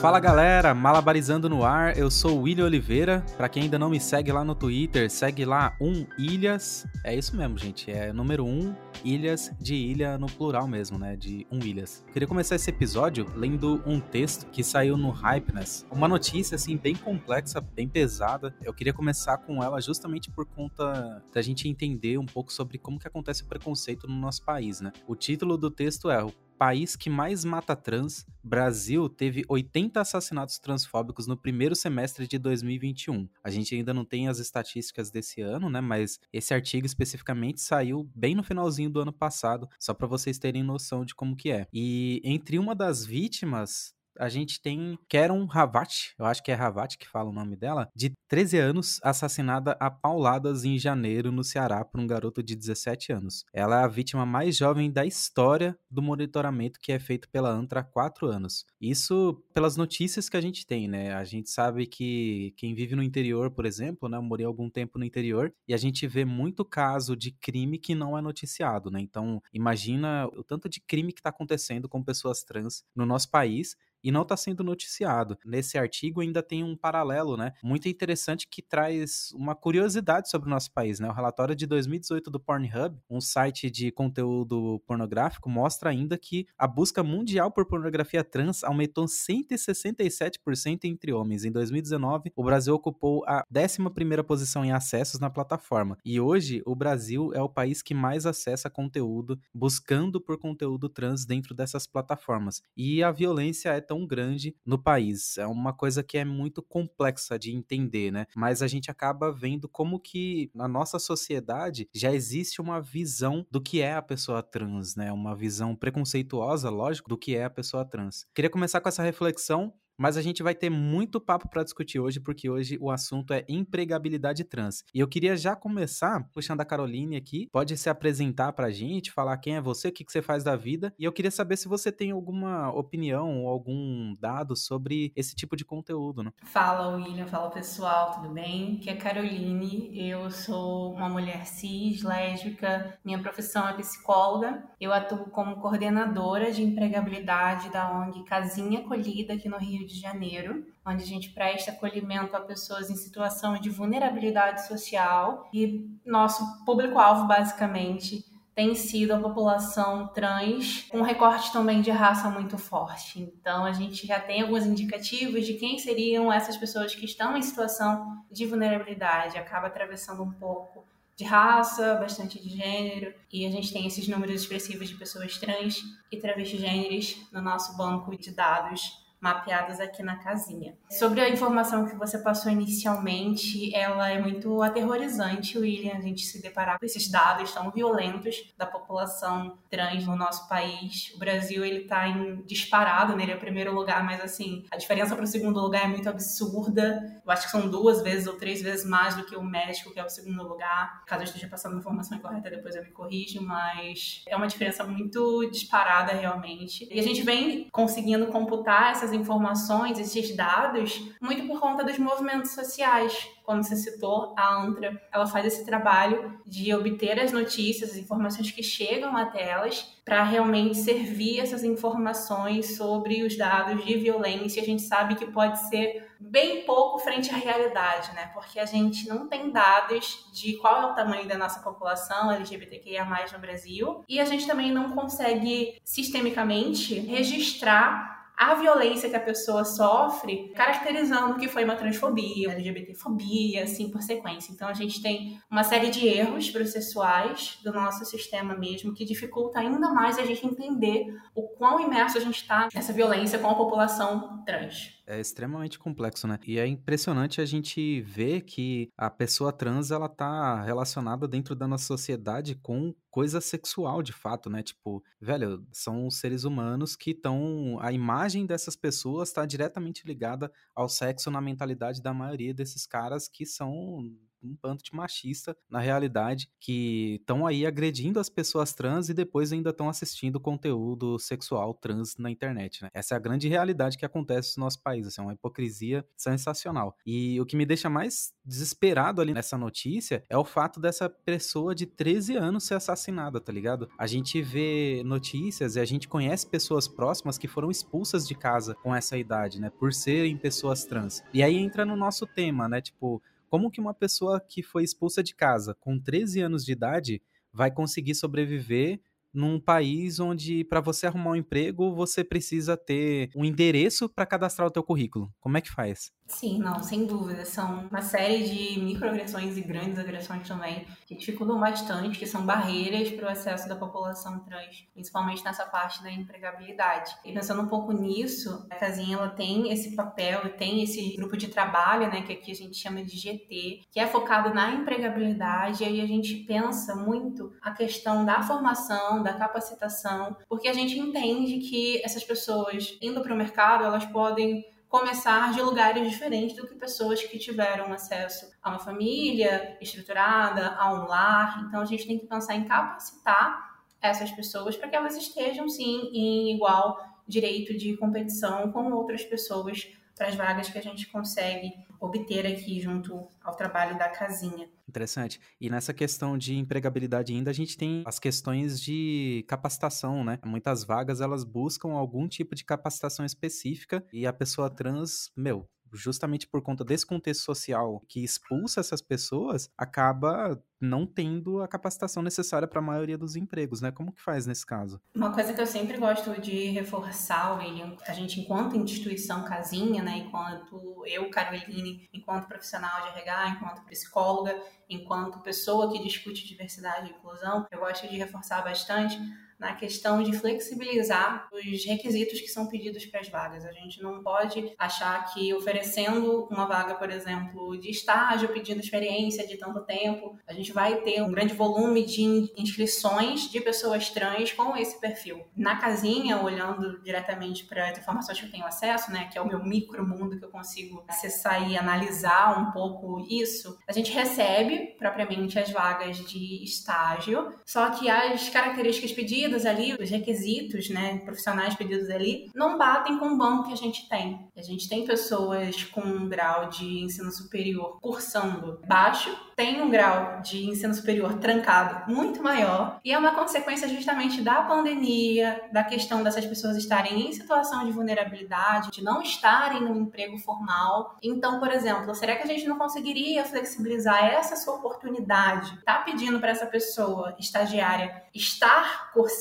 [0.00, 3.22] Fala galera, Malabarizando no ar, eu sou o William Oliveira.
[3.36, 6.86] Para quem ainda não me segue lá no Twitter, segue lá um Ilhas.
[7.04, 8.74] É isso mesmo, gente, é número um
[9.04, 11.16] Ilhas de ilha no plural mesmo, né?
[11.16, 12.04] De um Ilhas.
[12.12, 15.86] Queria começar esse episódio lendo um texto que saiu no Hypeness.
[15.90, 18.54] Uma notícia assim bem complexa, bem pesada.
[18.62, 22.98] Eu queria começar com ela justamente por conta da gente entender um pouco sobre como
[22.98, 24.92] que acontece o preconceito no nosso país, né?
[25.06, 26.24] O título do texto é
[26.60, 33.26] país que mais mata trans, Brasil teve 80 assassinatos transfóbicos no primeiro semestre de 2021.
[33.42, 35.80] A gente ainda não tem as estatísticas desse ano, né?
[35.80, 40.62] Mas esse artigo especificamente saiu bem no finalzinho do ano passado, só para vocês terem
[40.62, 41.66] noção de como que é.
[41.72, 46.98] E entre uma das vítimas a gente tem Karen Havat, eu acho que é Havat
[46.98, 51.84] que fala o nome dela, de 13 anos, assassinada a pauladas em janeiro no Ceará
[51.84, 53.44] por um garoto de 17 anos.
[53.52, 57.80] Ela é a vítima mais jovem da história do monitoramento que é feito pela ANTRA
[57.80, 58.66] há 4 anos.
[58.80, 61.14] Isso pelas notícias que a gente tem, né?
[61.14, 64.18] A gente sabe que quem vive no interior, por exemplo, né?
[64.18, 67.94] Eu morei algum tempo no interior e a gente vê muito caso de crime que
[67.94, 69.00] não é noticiado, né?
[69.00, 73.76] Então, imagina o tanto de crime que está acontecendo com pessoas trans no nosso país
[74.02, 75.38] e não está sendo noticiado.
[75.44, 77.52] Nesse artigo ainda tem um paralelo, né?
[77.62, 81.08] Muito interessante que traz uma curiosidade sobre o nosso país, né?
[81.08, 86.66] O relatório de 2018 do Pornhub, um site de conteúdo pornográfico, mostra ainda que a
[86.66, 91.44] busca mundial por pornografia trans aumentou 167% entre homens.
[91.44, 95.96] Em 2019, o Brasil ocupou a 11ª posição em acessos na plataforma.
[96.04, 101.24] E hoje, o Brasil é o país que mais acessa conteúdo buscando por conteúdo trans
[101.24, 102.62] dentro dessas plataformas.
[102.76, 105.36] E a violência é tão grande no país.
[105.36, 108.24] É uma coisa que é muito complexa de entender, né?
[108.36, 113.60] Mas a gente acaba vendo como que na nossa sociedade já existe uma visão do
[113.60, 115.10] que é a pessoa trans, né?
[115.10, 118.24] Uma visão preconceituosa, lógico, do que é a pessoa trans.
[118.32, 122.18] Queria começar com essa reflexão mas a gente vai ter muito papo para discutir hoje,
[122.18, 124.82] porque hoje o assunto é empregabilidade trans.
[124.94, 127.48] E eu queria já começar puxando a Caroline aqui.
[127.52, 130.42] Pode se apresentar para a gente, falar quem é você, o que, que você faz
[130.42, 130.94] da vida.
[130.98, 135.54] E eu queria saber se você tem alguma opinião ou algum dado sobre esse tipo
[135.54, 136.32] de conteúdo, né?
[136.44, 137.26] Fala, William.
[137.26, 138.14] Fala, pessoal.
[138.14, 138.78] Tudo bem?
[138.78, 139.90] Aqui é Caroline.
[139.94, 142.98] Eu sou uma mulher cis, lésbica.
[143.04, 144.64] Minha profissão é psicóloga.
[144.80, 150.00] Eu atuo como coordenadora de empregabilidade da ONG Casinha Acolhida aqui no Rio de de
[150.00, 156.64] Janeiro, onde a gente presta acolhimento a pessoas em situação de vulnerabilidade social e nosso
[156.64, 158.24] público-alvo, basicamente,
[158.54, 163.20] tem sido a população trans, com recorte também de raça muito forte.
[163.20, 167.42] Então, a gente já tem alguns indicativos de quem seriam essas pessoas que estão em
[167.42, 170.84] situação de vulnerabilidade, acaba atravessando um pouco
[171.16, 175.82] de raça, bastante de gênero, e a gente tem esses números expressivos de pessoas trans
[176.10, 180.76] e travestigêneres no nosso banco de dados mapeadas aqui na casinha.
[180.90, 186.40] Sobre a informação que você passou inicialmente, ela é muito aterrorizante, William, a gente se
[186.40, 191.12] deparar com esses dados tão violentos da população trans no nosso país.
[191.14, 193.24] O Brasil, ele tá em disparado, né?
[193.24, 196.08] Ele é o primeiro lugar, mas assim, a diferença para o segundo lugar é muito
[196.08, 197.20] absurda.
[197.24, 200.00] Eu acho que são duas vezes ou três vezes mais do que o México, que
[200.00, 201.04] é o segundo lugar.
[201.06, 205.48] Caso eu esteja passando informação incorreta, depois eu me corrijo, mas é uma diferença muito
[205.50, 206.88] disparada realmente.
[206.90, 211.98] E a gente vem conseguindo computar essas essas informações, esses dados, muito por conta dos
[211.98, 213.28] movimentos sociais.
[213.42, 218.50] Como você citou, a ANTRA, ela faz esse trabalho de obter as notícias, as informações
[218.52, 224.62] que chegam até elas, para realmente servir essas informações sobre os dados de violência.
[224.62, 228.30] A gente sabe que pode ser bem pouco frente à realidade, né?
[228.34, 233.06] Porque a gente não tem dados de qual é o tamanho da nossa população LGBTQIA+,
[233.32, 239.66] no Brasil, e a gente também não consegue sistemicamente registrar a violência que a pessoa
[239.66, 244.50] sofre, caracterizando que foi uma transfobia, LGBTfobia, assim por sequência.
[244.50, 249.60] Então a gente tem uma série de erros processuais do nosso sistema mesmo que dificulta
[249.60, 253.54] ainda mais a gente entender o quão imerso a gente está nessa violência com a
[253.54, 256.38] população trans é extremamente complexo, né?
[256.46, 261.66] E é impressionante a gente ver que a pessoa trans ela tá relacionada dentro da
[261.66, 264.62] nossa sociedade com coisa sexual de fato, né?
[264.62, 267.78] Tipo, velho, são seres humanos que estão.
[267.80, 273.26] A imagem dessas pessoas está diretamente ligada ao sexo na mentalidade da maioria desses caras
[273.28, 274.08] que são
[274.42, 279.52] um bando de machista, na realidade, que estão aí agredindo as pessoas trans e depois
[279.52, 282.90] ainda estão assistindo conteúdo sexual trans na internet, né?
[282.92, 286.96] Essa é a grande realidade que acontece no nosso país, assim, é uma hipocrisia sensacional.
[287.04, 291.74] E o que me deixa mais desesperado ali nessa notícia é o fato dessa pessoa
[291.74, 293.88] de 13 anos ser assassinada, tá ligado?
[293.98, 298.74] A gente vê notícias e a gente conhece pessoas próximas que foram expulsas de casa
[298.82, 299.70] com essa idade, né?
[299.70, 301.22] Por serem pessoas trans.
[301.32, 302.80] E aí entra no nosso tema, né?
[302.80, 307.20] Tipo, como que uma pessoa que foi expulsa de casa com 13 anos de idade
[307.52, 309.00] vai conseguir sobreviver
[309.34, 314.68] num país onde para você arrumar um emprego você precisa ter um endereço para cadastrar
[314.68, 315.32] o teu currículo.
[315.40, 316.12] Como é que faz?
[316.30, 317.44] Sim, não, sem dúvida.
[317.44, 323.10] São uma série de microagressões e grandes agressões também que dificultam bastante, que são barreiras
[323.10, 327.16] para o acesso da população trans, principalmente nessa parte da empregabilidade.
[327.24, 331.48] E pensando um pouco nisso, a casinha ela tem esse papel tem esse grupo de
[331.48, 335.86] trabalho, né, que aqui a gente chama de GT, que é focado na empregabilidade, e
[335.86, 341.58] aí a gente pensa muito a questão da formação, da capacitação, porque a gente entende
[341.68, 346.74] que essas pessoas indo para o mercado, elas podem começar de lugares diferentes do que
[346.74, 351.64] pessoas que tiveram acesso a uma família estruturada, a um lar.
[351.64, 353.70] Então a gente tem que pensar em capacitar
[354.02, 359.86] essas pessoas para que elas estejam sim em igual direito de competição com outras pessoas
[360.20, 364.68] para as vagas que a gente consegue obter aqui junto ao trabalho da casinha.
[364.86, 365.40] Interessante.
[365.58, 370.38] E nessa questão de empregabilidade ainda, a gente tem as questões de capacitação, né?
[370.44, 376.46] Muitas vagas elas buscam algum tipo de capacitação específica e a pessoa trans, meu, justamente
[376.46, 382.66] por conta desse contexto social que expulsa essas pessoas, acaba não tendo a capacitação necessária
[382.66, 383.90] para a maioria dos empregos, né?
[383.90, 385.00] Como que faz nesse caso?
[385.14, 390.24] Uma coisa que eu sempre gosto de reforçar, William, a gente enquanto instituição casinha, né,
[390.26, 394.58] enquanto eu, Caroline, enquanto profissional de RH, enquanto psicóloga,
[394.88, 399.18] enquanto pessoa que discute diversidade e inclusão, eu gosto de reforçar bastante
[399.60, 403.64] na questão de flexibilizar os requisitos que são pedidos para as vagas.
[403.64, 409.46] A gente não pode achar que oferecendo uma vaga, por exemplo, de estágio, pedindo experiência
[409.46, 414.52] de tanto tempo, a gente vai ter um grande volume de inscrições de pessoas trans
[414.52, 415.44] com esse perfil.
[415.54, 419.46] Na casinha, olhando diretamente para as informações que eu tenho acesso, né, que é o
[419.46, 424.94] meu micro mundo que eu consigo acessar e analisar um pouco isso, a gente recebe
[424.98, 431.18] propriamente as vagas de estágio, só que as características pedidas pedidos ali, os requisitos, né,
[431.24, 434.48] profissionais pedidos ali, não batem com o banco que a gente tem.
[434.56, 440.40] A gente tem pessoas com um grau de ensino superior cursando baixo, tem um grau
[440.40, 446.22] de ensino superior trancado muito maior, e é uma consequência justamente da pandemia, da questão
[446.22, 451.18] dessas pessoas estarem em situação de vulnerabilidade, de não estarem no emprego formal.
[451.22, 455.78] Então, por exemplo, será que a gente não conseguiria flexibilizar essa sua oportunidade?
[455.84, 459.39] Tá pedindo para essa pessoa estagiária estar cursando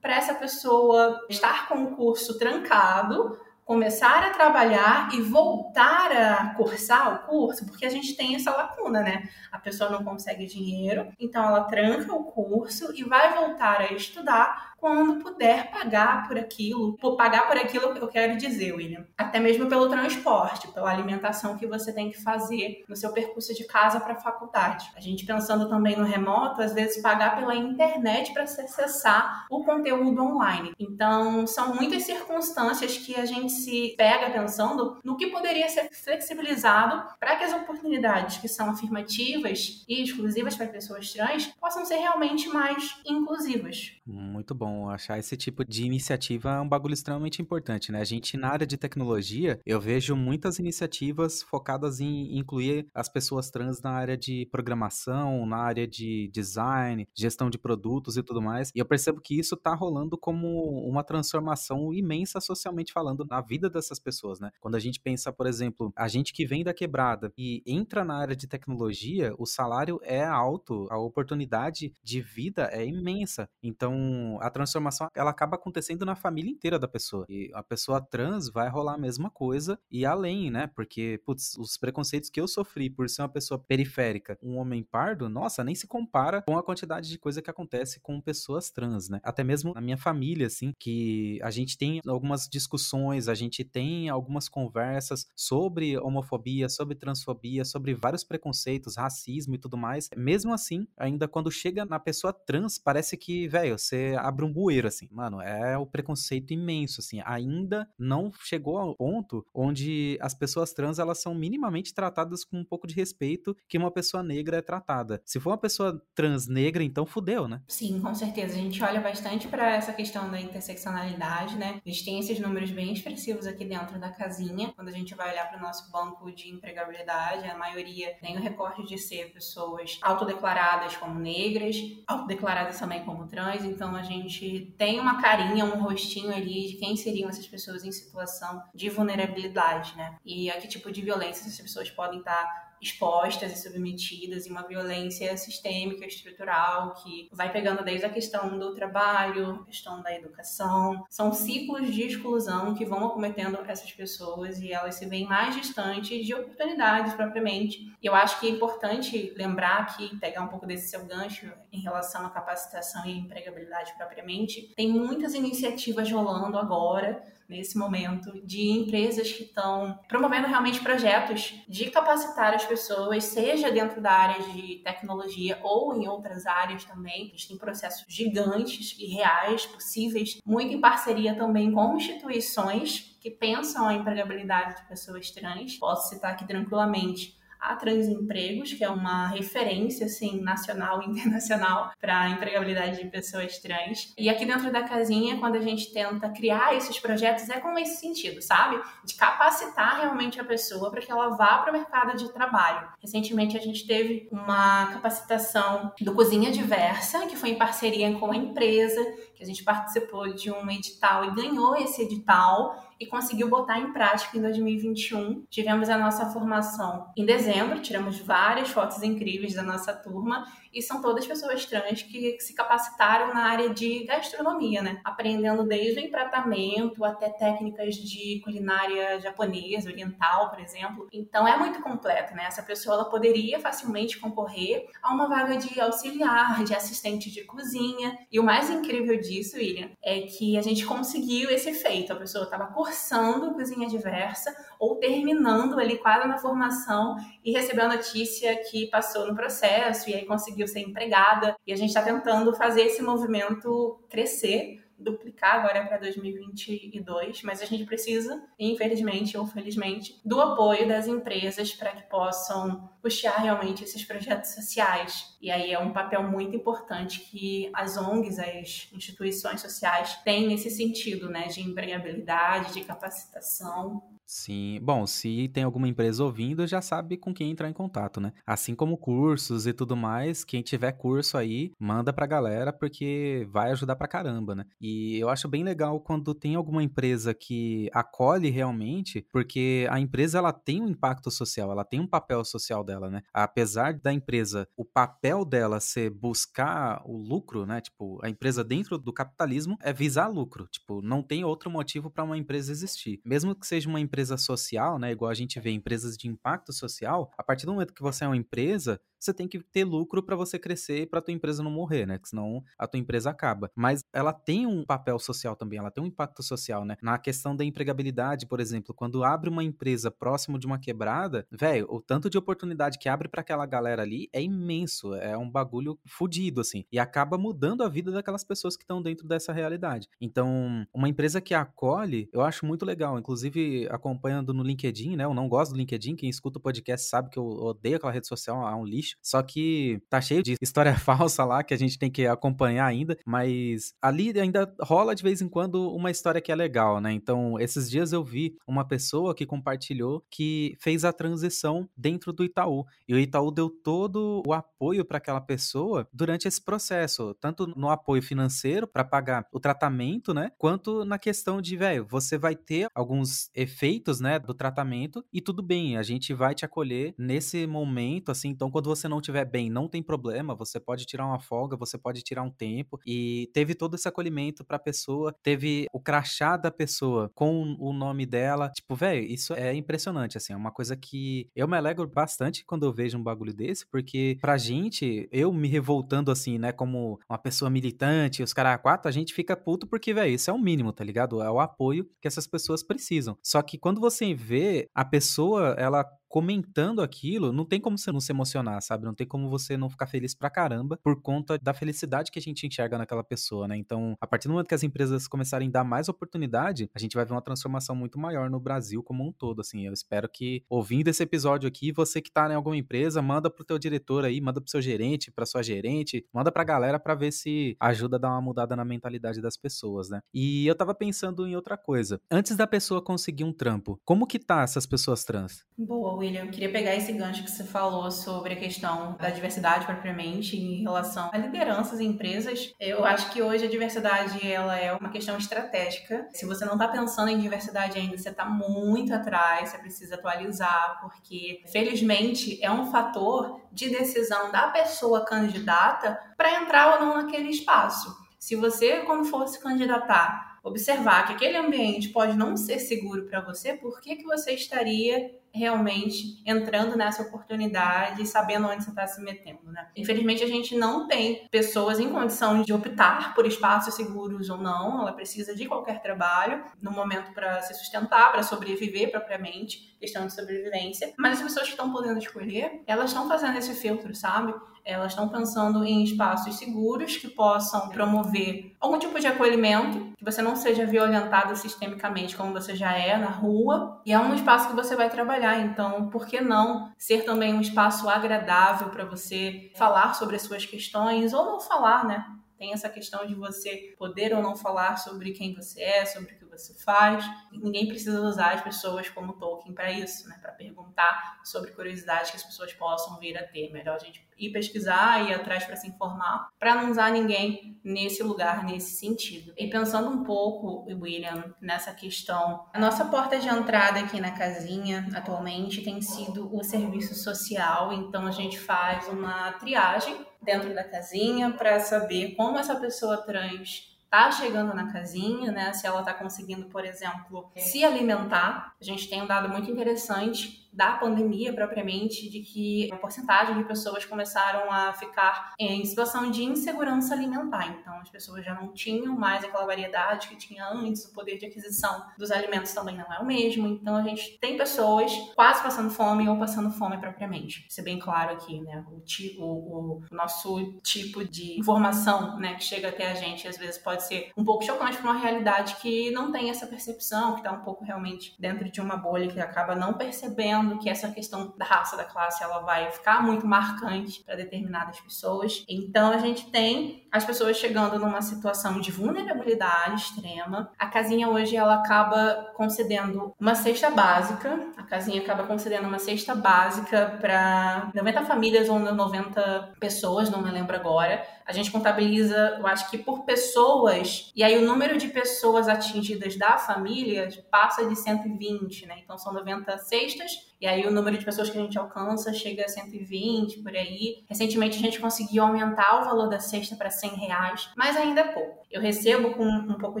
[0.00, 7.14] para essa pessoa estar com o curso trancado, começar a trabalhar e voltar a cursar
[7.14, 9.28] o curso, porque a gente tem essa lacuna, né?
[9.50, 14.73] A pessoa não consegue dinheiro, então ela tranca o curso e vai voltar a estudar
[14.76, 16.96] quando puder pagar por aquilo.
[16.98, 19.06] Por pagar por aquilo eu quero dizer, William.
[19.16, 23.64] Até mesmo pelo transporte, pela alimentação que você tem que fazer no seu percurso de
[23.64, 24.90] casa para a faculdade.
[24.96, 29.64] A gente pensando também no remoto, às vezes pagar pela internet para se acessar o
[29.64, 30.72] conteúdo online.
[30.78, 37.02] Então, são muitas circunstâncias que a gente se pega pensando no que poderia ser flexibilizado
[37.18, 42.48] para que as oportunidades que são afirmativas e exclusivas para pessoas trans possam ser realmente
[42.48, 43.92] mais inclusivas.
[44.06, 48.00] Muito bom achar esse tipo de iniciativa é um bagulho extremamente importante, né?
[48.00, 53.50] A gente, na área de tecnologia, eu vejo muitas iniciativas focadas em incluir as pessoas
[53.50, 58.70] trans na área de programação, na área de design, gestão de produtos e tudo mais.
[58.74, 60.46] E eu percebo que isso tá rolando como
[60.88, 64.50] uma transformação imensa socialmente falando na vida dessas pessoas, né?
[64.60, 68.16] Quando a gente pensa, por exemplo, a gente que vem da quebrada e entra na
[68.16, 73.48] área de tecnologia, o salário é alto, a oportunidade de vida é imensa.
[73.62, 77.26] Então, a transformação ela acaba acontecendo na família inteira da pessoa.
[77.28, 80.68] E a pessoa trans vai rolar a mesma coisa e além, né?
[80.68, 85.28] Porque, putz, os preconceitos que eu sofri por ser uma pessoa periférica, um homem pardo,
[85.28, 89.20] nossa, nem se compara com a quantidade de coisa que acontece com pessoas trans, né?
[89.22, 94.08] Até mesmo na minha família, assim, que a gente tem algumas discussões, a gente tem
[94.08, 100.08] algumas conversas sobre homofobia, sobre transfobia, sobre vários preconceitos, racismo e tudo mais.
[100.16, 104.88] Mesmo assim, ainda quando chega na pessoa trans, parece que, velho, você abre um bueiro,
[104.88, 105.08] assim.
[105.10, 107.20] Mano, é o preconceito imenso, assim.
[107.24, 112.64] Ainda não chegou ao ponto onde as pessoas trans, elas são minimamente tratadas com um
[112.64, 115.20] pouco de respeito que uma pessoa negra é tratada.
[115.24, 117.62] Se for uma pessoa trans negra, então fudeu, né?
[117.68, 118.54] Sim, com certeza.
[118.54, 121.80] A gente olha bastante para essa questão da interseccionalidade, né?
[121.84, 124.72] A gente tem esses números bem expressivos aqui dentro da casinha.
[124.74, 128.40] Quando a gente vai olhar para o nosso banco de empregabilidade, a maioria tem o
[128.40, 133.64] recorte de ser pessoas autodeclaradas como negras, autodeclaradas também como trans.
[133.64, 134.33] Então a gente
[134.78, 139.96] tem uma carinha, um rostinho ali de quem seriam essas pessoas em situação de vulnerabilidade,
[139.96, 140.16] né?
[140.24, 144.62] E a que tipo de violência essas pessoas podem estar expostas e submetidas em uma
[144.62, 151.04] violência sistêmica, estrutural, que vai pegando desde a questão do trabalho, a questão da educação.
[151.08, 156.26] São ciclos de exclusão que vão acometendo essas pessoas e elas se veem mais distantes
[156.26, 157.90] de oportunidades propriamente.
[158.02, 161.80] E eu acho que é importante lembrar aqui, pegar um pouco desse seu gancho em
[161.80, 164.72] relação à capacitação e empregabilidade propriamente.
[164.76, 171.90] Tem muitas iniciativas rolando agora nesse momento de empresas que estão promovendo realmente projetos de
[171.90, 177.26] capacitar as pessoas, seja dentro da área de tecnologia ou em outras áreas também.
[177.26, 183.30] A gente tem processos gigantes e reais, possíveis, muito em parceria também com instituições que
[183.30, 185.76] pensam a empregabilidade de pessoas trans.
[185.76, 192.20] Posso citar aqui tranquilamente a Transempregos, que é uma referência assim nacional e internacional para
[192.20, 194.12] a empregabilidade de pessoas trans.
[194.18, 198.00] E aqui dentro da casinha, quando a gente tenta criar esses projetos, é com esse
[198.00, 198.80] sentido, sabe?
[199.04, 202.88] De capacitar realmente a pessoa para que ela vá para o mercado de trabalho.
[203.00, 208.36] Recentemente a gente teve uma capacitação do Cozinha Diversa, que foi em parceria com a
[208.36, 209.00] empresa,
[209.34, 213.92] que a gente participou de um edital e ganhou esse edital e conseguiu botar em
[213.92, 215.44] prática em 2021.
[215.50, 221.00] Tivemos a nossa formação em dezembro, tiramos várias fotos incríveis da nossa turma e são
[221.00, 225.00] todas pessoas trans que se capacitaram na área de gastronomia, né?
[225.04, 231.08] Aprendendo desde o empratamento até técnicas de culinária japonesa, oriental, por exemplo.
[231.12, 232.44] Então é muito completo, né?
[232.46, 238.18] Essa pessoa ela poderia facilmente concorrer a uma vaga de auxiliar, de assistente de cozinha.
[238.30, 242.12] E o mais incrível disso, William, é que a gente conseguiu esse feito.
[242.12, 247.96] A pessoa estava cursando cozinha diversa ou terminando ali quase na formação e recebeu a
[247.96, 251.56] notícia que passou no processo e aí conseguiu ser empregada.
[251.66, 257.66] E a gente está tentando fazer esse movimento crescer duplicar agora para 2022, mas a
[257.66, 264.04] gente precisa, infelizmente ou felizmente, do apoio das empresas para que possam puxar realmente esses
[264.04, 265.36] projetos sociais.
[265.40, 270.70] E aí é um papel muito importante que as ONGs, as instituições sociais têm nesse
[270.70, 274.02] sentido, né, de empregabilidade, de capacitação.
[274.26, 274.78] Sim.
[274.82, 278.32] Bom, se tem alguma empresa ouvindo, já sabe com quem entrar em contato, né?
[278.46, 283.70] Assim como cursos e tudo mais, quem tiver curso aí, manda pra galera, porque vai
[283.70, 284.64] ajudar pra caramba, né?
[284.80, 290.38] E eu acho bem legal quando tem alguma empresa que acolhe realmente, porque a empresa
[290.38, 293.20] ela tem um impacto social, ela tem um papel social dela, né?
[293.32, 297.80] Apesar da empresa, o papel dela ser buscar o lucro, né?
[297.82, 300.66] Tipo, a empresa dentro do capitalismo é visar lucro.
[300.68, 303.20] Tipo, não tem outro motivo para uma empresa existir.
[303.24, 306.72] Mesmo que seja uma empresa empresa social, né, igual a gente vê empresas de impacto
[306.72, 310.22] social, a partir do momento que você é uma empresa, você tem que ter lucro
[310.22, 312.18] para você crescer para tua empresa não morrer, né?
[312.18, 313.70] Que senão a tua empresa acaba.
[313.74, 316.96] Mas ela tem um papel social também, ela tem um impacto social, né?
[317.02, 321.86] Na questão da empregabilidade, por exemplo, quando abre uma empresa próximo de uma quebrada, velho,
[321.88, 325.98] o tanto de oportunidade que abre para aquela galera ali é imenso, é um bagulho
[326.06, 330.08] fodido assim, e acaba mudando a vida daquelas pessoas que estão dentro dessa realidade.
[330.20, 335.24] Então, uma empresa que acolhe, eu acho muito legal, inclusive acompanhando no LinkedIn, né?
[335.24, 338.26] Eu não gosto do LinkedIn, quem escuta o podcast sabe que eu odeio aquela rede
[338.26, 341.98] social, é um lixo só que tá cheio de história falsa lá que a gente
[341.98, 346.52] tem que acompanhar ainda, mas ali ainda rola de vez em quando uma história que
[346.52, 347.12] é legal, né?
[347.12, 352.44] Então, esses dias eu vi uma pessoa que compartilhou que fez a transição dentro do
[352.44, 352.84] Itaú.
[353.08, 357.88] E o Itaú deu todo o apoio para aquela pessoa durante esse processo, tanto no
[357.88, 360.50] apoio financeiro para pagar o tratamento, né?
[360.58, 365.62] Quanto na questão de, velho, você vai ter alguns efeitos, né, do tratamento e tudo
[365.62, 368.48] bem, a gente vai te acolher nesse momento, assim.
[368.48, 371.98] Então, quando você não estiver bem, não tem problema, você pode tirar uma folga, você
[371.98, 372.98] pode tirar um tempo.
[373.06, 378.26] E teve todo esse acolhimento pra pessoa, teve o crachá da pessoa com o nome
[378.26, 378.70] dela.
[378.70, 382.84] Tipo, velho, isso é impressionante, assim, é uma coisa que eu me alegro bastante quando
[382.84, 387.38] eu vejo um bagulho desse, porque pra gente, eu me revoltando assim, né, como uma
[387.38, 390.92] pessoa militante, os caras quatro, a gente fica puto porque, velho, isso é o mínimo,
[390.92, 391.42] tá ligado?
[391.42, 393.36] É o apoio que essas pessoas precisam.
[393.42, 398.18] Só que quando você vê a pessoa, ela comentando aquilo, não tem como você não
[398.18, 399.04] se emocionar, sabe?
[399.04, 402.42] Não tem como você não ficar feliz pra caramba por conta da felicidade que a
[402.42, 403.76] gente enxerga naquela pessoa, né?
[403.76, 407.14] Então, a partir do momento que as empresas começarem a dar mais oportunidade, a gente
[407.14, 409.86] vai ver uma transformação muito maior no Brasil como um todo, assim.
[409.86, 413.64] Eu espero que, ouvindo esse episódio aqui, você que tá em alguma empresa, manda pro
[413.64, 417.30] teu diretor aí, manda pro seu gerente, pra sua gerente, manda pra galera pra ver
[417.30, 420.20] se ajuda a dar uma mudada na mentalidade das pessoas, né?
[420.34, 422.20] E eu tava pensando em outra coisa.
[422.28, 425.64] Antes da pessoa conseguir um trampo, como que tá essas pessoas trans?
[425.78, 426.46] Boa, William.
[426.46, 431.28] Queria pegar esse gancho que você falou sobre a questão da diversidade propriamente em relação
[431.32, 432.72] a lideranças em empresas.
[432.80, 436.26] Eu acho que hoje a diversidade ela é uma questão estratégica.
[436.32, 440.98] Se você não está pensando em diversidade ainda, você está muito atrás, você precisa atualizar,
[441.00, 447.50] porque felizmente é um fator de decisão da pessoa candidata para entrar ou não naquele
[447.50, 448.14] espaço.
[448.38, 453.42] Se você, quando for se candidatar, observar que aquele ambiente pode não ser seguro para
[453.42, 459.06] você, por que, que você estaria realmente entrando nessa oportunidade e sabendo onde você está
[459.06, 459.88] se metendo, né?
[459.94, 465.02] Infelizmente a gente não tem pessoas em condição de optar por espaços seguros ou não.
[465.02, 470.34] Ela precisa de qualquer trabalho no momento para se sustentar, para sobreviver propriamente, questão de
[470.34, 471.12] sobrevivência.
[471.16, 474.52] Mas as pessoas que estão podendo escolher, elas estão fazendo esse filtro, sabe?
[474.84, 480.42] Elas estão pensando em espaços seguros que possam promover algum tipo de acolhimento, que você
[480.42, 484.76] não seja violentado sistemicamente como você já é na rua, e é um espaço que
[484.76, 485.60] você vai trabalhar.
[485.60, 490.66] Então, por que não ser também um espaço agradável para você falar sobre as suas
[490.66, 492.26] questões ou não falar, né?
[492.58, 496.38] Tem essa questão de você poder ou não falar sobre quem você é, sobre o
[496.38, 497.24] que você faz.
[497.52, 500.38] Ninguém precisa usar as pessoas como Tolkien para isso, né?
[500.40, 503.72] Para perguntar sobre curiosidades que as pessoas possam vir a ter.
[503.72, 508.22] Melhor a gente ir pesquisar, ir atrás para se informar, para não usar ninguém nesse
[508.22, 509.52] lugar, nesse sentido.
[509.56, 515.08] E pensando um pouco, William, nessa questão, a nossa porta de entrada aqui na casinha
[515.14, 521.52] atualmente tem sido o serviço social, então a gente faz uma triagem dentro da casinha
[521.52, 525.72] para saber como essa pessoa trans está chegando na casinha, né?
[525.72, 528.72] Se ela está conseguindo, por exemplo, se alimentar.
[528.80, 533.64] A gente tem um dado muito interessante da pandemia propriamente, de que a porcentagem de
[533.64, 537.68] pessoas começaram a ficar em situação de insegurança alimentar.
[537.68, 541.46] Então, as pessoas já não tinham mais aquela variedade que tinha antes, o poder de
[541.46, 543.66] aquisição dos alimentos também não é o mesmo.
[543.68, 547.66] Então, a gente tem pessoas quase passando fome ou passando fome propriamente.
[547.68, 548.84] Isso é bem claro aqui, né?
[548.90, 553.56] O, tipo, o, o nosso tipo de informação, né, que chega até a gente, às
[553.56, 557.40] vezes pode ser um pouco chocante para uma realidade que não tem essa percepção, que
[557.40, 561.08] está um pouco realmente dentro de uma bolha que acaba não percebendo entendo que essa
[561.08, 565.64] questão da raça, da classe, ela vai ficar muito marcante para determinadas pessoas.
[565.68, 570.70] Então a gente tem as pessoas chegando numa situação de vulnerabilidade extrema.
[570.78, 574.68] A casinha hoje ela acaba concedendo uma cesta básica.
[574.76, 580.50] A casinha acaba concedendo uma cesta básica para 90 famílias ou 90 pessoas, não me
[580.50, 581.24] lembro agora.
[581.46, 586.36] A gente contabiliza, eu acho que por pessoas, e aí o número de pessoas atingidas
[586.36, 588.96] da família passa de 120, né?
[589.04, 592.64] Então são 90 cestas e aí o número de pessoas que a gente alcança chega
[592.64, 594.24] a 120 por aí.
[594.26, 598.28] Recentemente a gente conseguiu aumentar o valor da cesta para 100 reais, mas ainda é
[598.28, 598.64] pouco.
[598.70, 600.00] Eu recebo com um pouco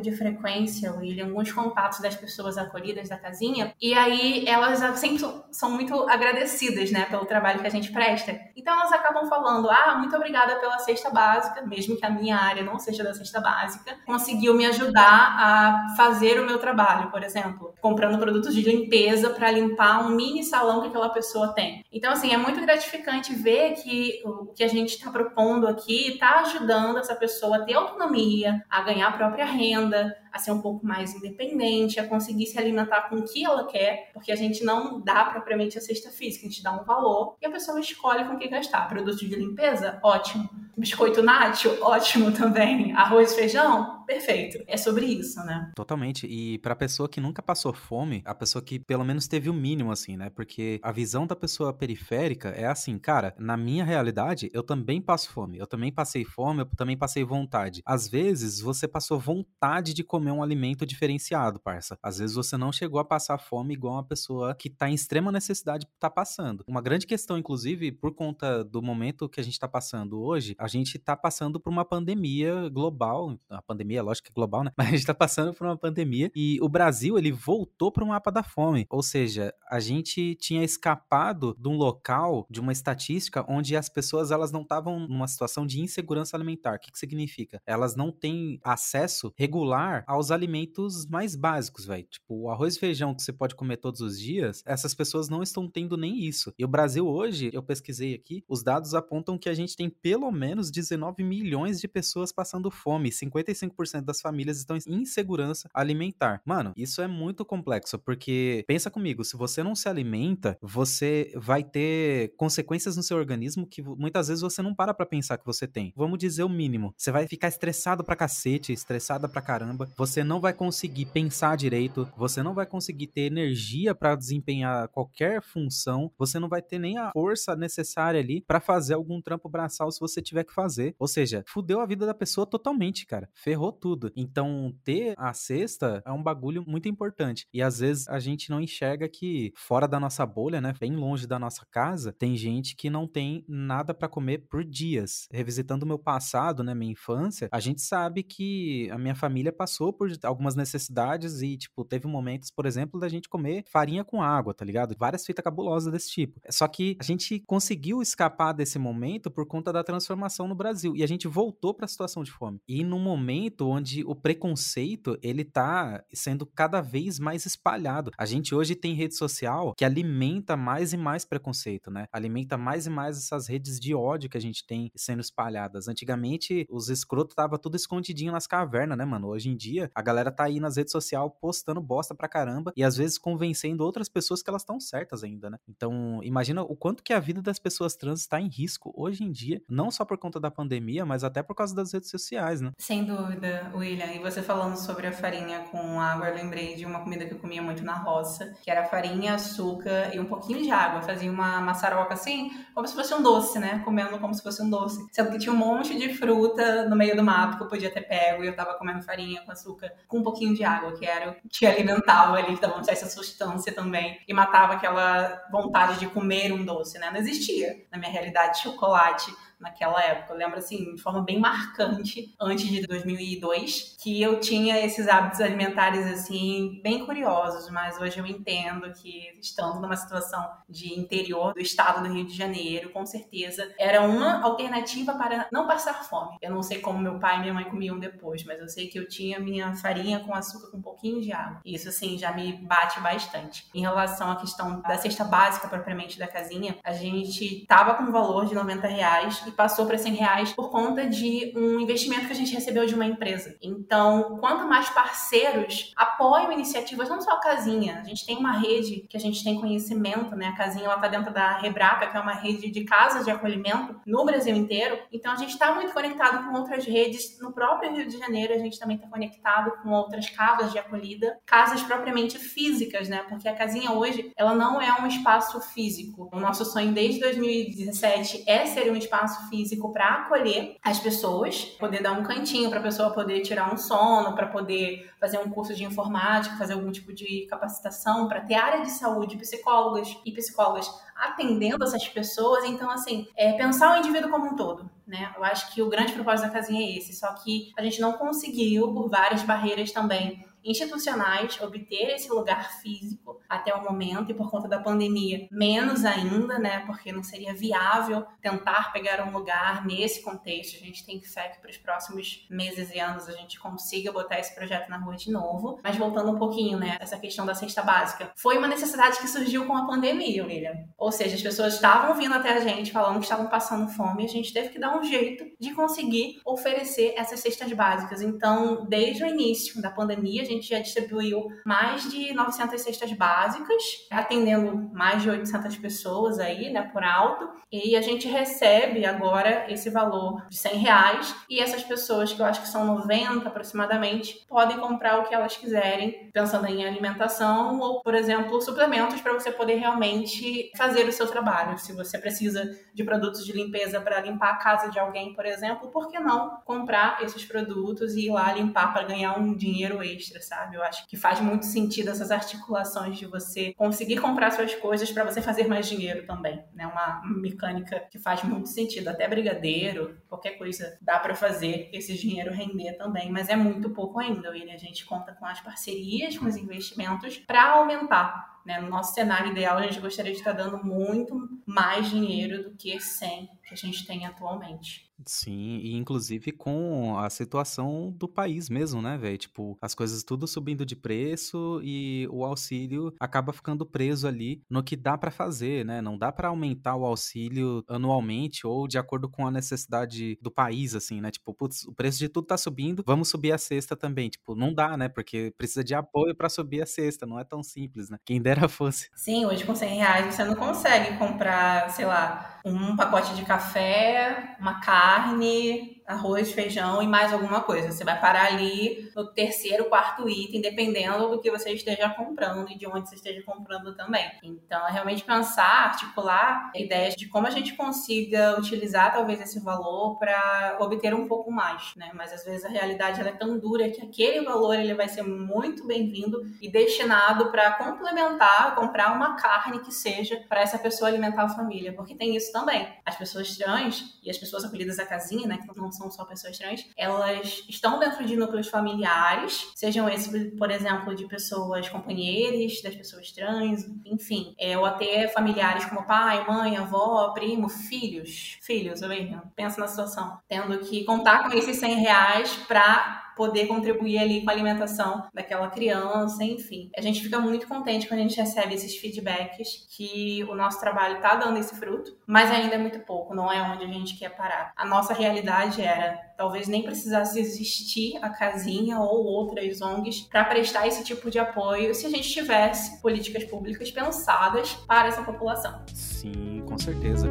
[0.00, 5.22] de frequência, William, alguns contatos das pessoas acolhidas da casinha, e aí elas sempre
[5.52, 8.36] são muito agradecidas, né, pelo trabalho que a gente presta.
[8.56, 12.64] Então elas acabam falando: ah, muito obrigada pela cesta básica, mesmo que a minha área
[12.64, 17.74] não seja da cesta básica, conseguiu me ajudar a fazer o meu trabalho, por exemplo,
[17.82, 21.84] comprando produtos de limpeza para limpar um mini salão que aquela pessoa tem.
[21.92, 26.40] Então, assim, é muito gratificante ver que o que a gente está propondo aqui está
[26.40, 30.86] ajudando essa pessoa a ter autonomia, a ganhar a própria renda, a ser um pouco
[30.86, 35.00] mais independente, a conseguir se alimentar com o que ela quer, porque a gente não
[35.00, 38.34] dá propriamente a cesta física, a gente dá um valor e a pessoa escolhe com
[38.34, 38.88] o que gastar.
[38.88, 39.98] Produto de limpeza?
[40.02, 40.48] Ótimo.
[40.76, 41.78] Biscoito nacho?
[41.80, 42.92] Ótimo também.
[42.92, 44.03] Arroz e feijão?
[44.06, 44.62] Perfeito.
[44.66, 45.72] É sobre isso, né?
[45.74, 46.26] Totalmente.
[46.26, 49.90] E pra pessoa que nunca passou fome, a pessoa que pelo menos teve o mínimo,
[49.90, 50.30] assim, né?
[50.30, 55.30] Porque a visão da pessoa periférica é assim, cara, na minha realidade, eu também passo
[55.30, 55.58] fome.
[55.58, 57.82] Eu também passei fome, eu também passei vontade.
[57.84, 61.98] Às vezes, você passou vontade de comer um alimento diferenciado, parça.
[62.02, 65.30] Às vezes você não chegou a passar fome igual uma pessoa que tá em extrema
[65.32, 66.64] necessidade tá passando.
[66.66, 70.68] Uma grande questão, inclusive, por conta do momento que a gente tá passando hoje, a
[70.68, 73.38] gente tá passando por uma pandemia global.
[73.48, 74.70] A pandemia, lógico que é global, né?
[74.78, 78.30] Mas a gente tá passando por uma pandemia e o Brasil, ele voltou pro mapa
[78.30, 78.86] da fome.
[78.90, 84.30] Ou seja, a gente tinha escapado de um local, de uma estatística, onde as pessoas
[84.30, 86.76] elas não estavam numa situação de insegurança alimentar.
[86.76, 87.60] O que, que significa?
[87.66, 92.06] Elas não têm acesso regular aos alimentos mais básicos, velho.
[92.10, 95.42] Tipo, o arroz e feijão que você pode comer todos os dias, essas pessoas não
[95.42, 96.52] estão tendo nem isso.
[96.58, 100.30] E o Brasil hoje, eu pesquisei aqui, os dados apontam que a gente tem pelo
[100.30, 103.10] menos 19 milhões de pessoas passando fome.
[103.10, 106.40] 55% das famílias estão em insegurança alimentar.
[106.44, 111.62] Mano, isso é muito complexo, porque pensa comigo, se você não se alimenta, você vai
[111.62, 115.66] ter consequências no seu organismo que muitas vezes você não para pra pensar que você
[115.66, 115.92] tem.
[115.96, 116.94] Vamos dizer o mínimo.
[116.96, 122.08] Você vai ficar estressado pra cacete, estressada pra caramba, você não vai conseguir pensar direito,
[122.16, 126.98] você não vai conseguir ter energia para desempenhar qualquer função, você não vai ter nem
[126.98, 130.94] a força necessária ali para fazer algum trampo braçal se você tiver que fazer.
[130.98, 133.28] Ou seja, fudeu a vida da pessoa totalmente, cara.
[133.34, 134.12] Ferrou tudo.
[134.16, 137.46] Então, ter a cesta é um bagulho muito importante.
[137.52, 141.26] E às vezes a gente não enxerga que fora da nossa bolha, né, bem longe
[141.26, 145.28] da nossa casa, tem gente que não tem nada para comer por dias.
[145.32, 149.92] Revisitando o meu passado, né, minha infância, a gente sabe que a minha família passou
[149.92, 154.54] por algumas necessidades e, tipo, teve momentos, por exemplo, da gente comer farinha com água,
[154.54, 154.94] tá ligado?
[154.98, 156.40] Várias fitas cabulosas desse tipo.
[156.50, 161.02] Só que a gente conseguiu escapar desse momento por conta da transformação no Brasil e
[161.02, 162.60] a gente voltou para a situação de fome.
[162.68, 168.10] E num momento onde o preconceito, ele tá sendo cada vez mais espalhado.
[168.16, 172.06] A gente hoje tem rede social que alimenta mais e mais preconceito, né?
[172.12, 175.88] Alimenta mais e mais essas redes de ódio que a gente tem sendo espalhadas.
[175.88, 179.28] Antigamente, os escrotos tava tudo escondidinho nas cavernas, né, mano?
[179.28, 182.82] Hoje em dia, a galera tá aí nas redes sociais postando bosta pra caramba e
[182.82, 185.58] às vezes convencendo outras pessoas que elas estão certas ainda, né?
[185.68, 189.30] Então, imagina o quanto que a vida das pessoas trans está em risco hoje em
[189.30, 192.72] dia, não só por conta da pandemia, mas até por causa das redes sociais, né?
[192.78, 194.06] Sem dúvida, William.
[194.06, 197.38] E você falando sobre a farinha com água, eu lembrei de uma comida que eu
[197.38, 201.02] comia muito na roça, que era farinha, açúcar e um pouquinho de água.
[201.02, 203.82] Fazia uma maçaroca assim, como se fosse um doce, né?
[203.84, 205.06] Comendo como se fosse um doce.
[205.12, 208.02] Sendo que tinha um monte de fruta no meio do mato que eu podia ter
[208.02, 211.30] pego e eu tava comendo farinha com açúcar com um pouquinho de água, que era
[211.30, 216.52] o que alimentava ali, que dava essa substância também e matava aquela vontade de comer
[216.52, 217.10] um doce, né?
[217.10, 220.32] Não existia na minha realidade chocolate naquela época.
[220.32, 225.40] Eu lembro, assim, de forma bem marcante, antes de 2002, que eu tinha esses hábitos
[225.40, 231.60] alimentares, assim, bem curiosos, mas hoje eu entendo que, estando numa situação de interior do
[231.60, 236.36] estado do Rio de Janeiro, com certeza era uma alternativa para não passar fome.
[236.40, 238.98] Eu não sei como meu pai e minha mãe comiam depois, mas eu sei que
[238.98, 241.60] eu tinha minha farinha com açúcar com um pouquinho de água.
[241.64, 243.66] Isso, assim, já me bate bastante.
[243.74, 248.12] Em relação à questão da cesta básica propriamente da casinha, a gente tava com um
[248.12, 252.32] valor de 90 reais e passou para 100 reais por conta de um investimento que
[252.32, 253.56] a gente recebeu de uma empresa.
[253.62, 259.06] Então, quanto mais parceiros apoiam iniciativas, não só a Casinha, a gente tem uma rede
[259.08, 260.48] que a gente tem conhecimento, né?
[260.48, 264.00] A Casinha ela tá dentro da Rebraca, que é uma rede de casas de acolhimento
[264.06, 264.98] no Brasil inteiro.
[265.12, 268.54] Então, a gente está muito conectado com outras redes no próprio Rio de Janeiro.
[268.54, 273.24] A gente também está conectado com outras casas de acolhida, casas propriamente físicas, né?
[273.28, 276.28] Porque a Casinha hoje ela não é um espaço físico.
[276.32, 281.64] O nosso sonho desde 2017 é ser um espaço espaço físico para acolher as pessoas,
[281.78, 285.50] poder dar um cantinho para a pessoa poder tirar um sono, para poder fazer um
[285.50, 290.32] curso de informática, fazer algum tipo de capacitação, para ter área de saúde, psicólogos e
[290.32, 292.64] psicólogas atendendo essas pessoas.
[292.64, 295.32] Então, assim, é pensar o indivíduo como um todo, né?
[295.36, 298.14] Eu acho que o grande propósito da casinha é esse, só que a gente não
[298.14, 304.50] conseguiu, por várias barreiras também, institucionais obter esse lugar físico até o momento e por
[304.50, 306.80] conta da pandemia menos ainda, né?
[306.86, 310.76] Porque não seria viável tentar pegar um lugar nesse contexto.
[310.76, 314.38] A gente tem fé que para os próximos meses e anos a gente consiga botar
[314.38, 315.78] esse projeto na rua de novo.
[315.82, 316.96] Mas voltando um pouquinho, né?
[317.00, 320.84] Essa questão da cesta básica foi uma necessidade que surgiu com a pandemia, William.
[320.96, 324.26] Ou seja, as pessoas estavam vindo até a gente falando que estavam passando fome e
[324.26, 328.22] a gente teve que dar um jeito de conseguir oferecer essas cestas básicas.
[328.22, 333.12] Então, desde o início da pandemia, a gente já distribuiu mais de 900 cestas
[333.44, 337.48] básicas, atendendo mais de 800 pessoas aí, né, por alto.
[337.70, 341.34] E a gente recebe agora esse valor de 100 reais.
[341.50, 345.56] E essas pessoas, que eu acho que são 90 aproximadamente, podem comprar o que elas
[345.56, 351.26] quiserem, pensando em alimentação ou, por exemplo, suplementos para você poder realmente fazer o seu
[351.26, 351.78] trabalho.
[351.78, 355.88] Se você precisa de produtos de limpeza para limpar a casa de alguém, por exemplo,
[355.88, 360.40] por que não comprar esses produtos e ir lá limpar para ganhar um dinheiro extra,
[360.40, 360.76] sabe?
[360.76, 365.24] Eu acho que faz muito sentido essas articulações de você conseguir comprar suas coisas para
[365.24, 366.86] você fazer mais dinheiro também, né?
[366.86, 372.52] Uma mecânica que faz muito sentido, até brigadeiro, qualquer coisa dá para fazer esse dinheiro
[372.52, 374.74] render também, mas é muito pouco ainda, William.
[374.74, 378.80] A gente conta com as parcerias, com os investimentos para aumentar né?
[378.80, 382.98] No nosso cenário ideal, a gente gostaria de estar dando muito mais dinheiro do que
[382.98, 385.12] 100 que a gente tem atualmente.
[385.26, 389.38] Sim, e inclusive com a situação do país mesmo, né, velho?
[389.38, 394.82] Tipo, as coisas tudo subindo de preço e o auxílio acaba ficando preso ali no
[394.82, 396.02] que dá para fazer, né?
[396.02, 400.94] Não dá para aumentar o auxílio anualmente ou de acordo com a necessidade do país,
[400.94, 401.30] assim, né?
[401.30, 404.28] Tipo, putz, o preço de tudo tá subindo, vamos subir a cesta também.
[404.28, 405.08] Tipo, não dá, né?
[405.08, 408.18] Porque precisa de apoio para subir a cesta, não é tão simples, né?
[408.24, 409.10] Quem dera fosse.
[409.14, 414.56] Sim, hoje com 100 reais você não consegue comprar, sei lá, um pacote de café,
[414.58, 417.90] uma carne, arroz, feijão e mais alguma coisa.
[417.90, 422.76] Você vai parar ali no terceiro, quarto item, dependendo do que você esteja comprando e
[422.76, 424.30] de onde você esteja comprando também.
[424.42, 430.18] Então, é realmente pensar, articular ideias de como a gente consiga utilizar talvez esse valor
[430.18, 432.10] para obter um pouco mais, né?
[432.14, 435.86] Mas às vezes a realidade é tão dura que aquele valor ele vai ser muito
[435.86, 441.48] bem-vindo e destinado para complementar, comprar uma carne que seja para essa pessoa alimentar a
[441.48, 442.88] família, porque tem isso também.
[443.04, 446.58] As pessoas trans e as pessoas acolhidas à casinha, né, que não são só pessoas
[446.58, 452.94] trans, elas estão dentro de núcleos familiares, sejam esses, por exemplo, de pessoas companheiras das
[452.94, 459.08] pessoas trans, enfim, é, ou até familiares como pai, mãe, avó, primo, filhos, filhos, eu
[459.08, 464.42] mesmo, penso na situação, tendo que contar com esses 100 reais para poder contribuir ali
[464.42, 466.90] com a alimentação daquela criança, enfim.
[466.96, 471.16] A gente fica muito contente quando a gente recebe esses feedbacks que o nosso trabalho
[471.16, 474.30] está dando esse fruto, mas ainda é muito pouco, não é onde a gente quer
[474.30, 474.72] parar.
[474.76, 480.86] A nossa realidade era talvez nem precisasse existir a casinha ou outras ONGs para prestar
[480.86, 485.82] esse tipo de apoio se a gente tivesse políticas públicas pensadas para essa população.
[485.92, 487.28] Sim, com certeza.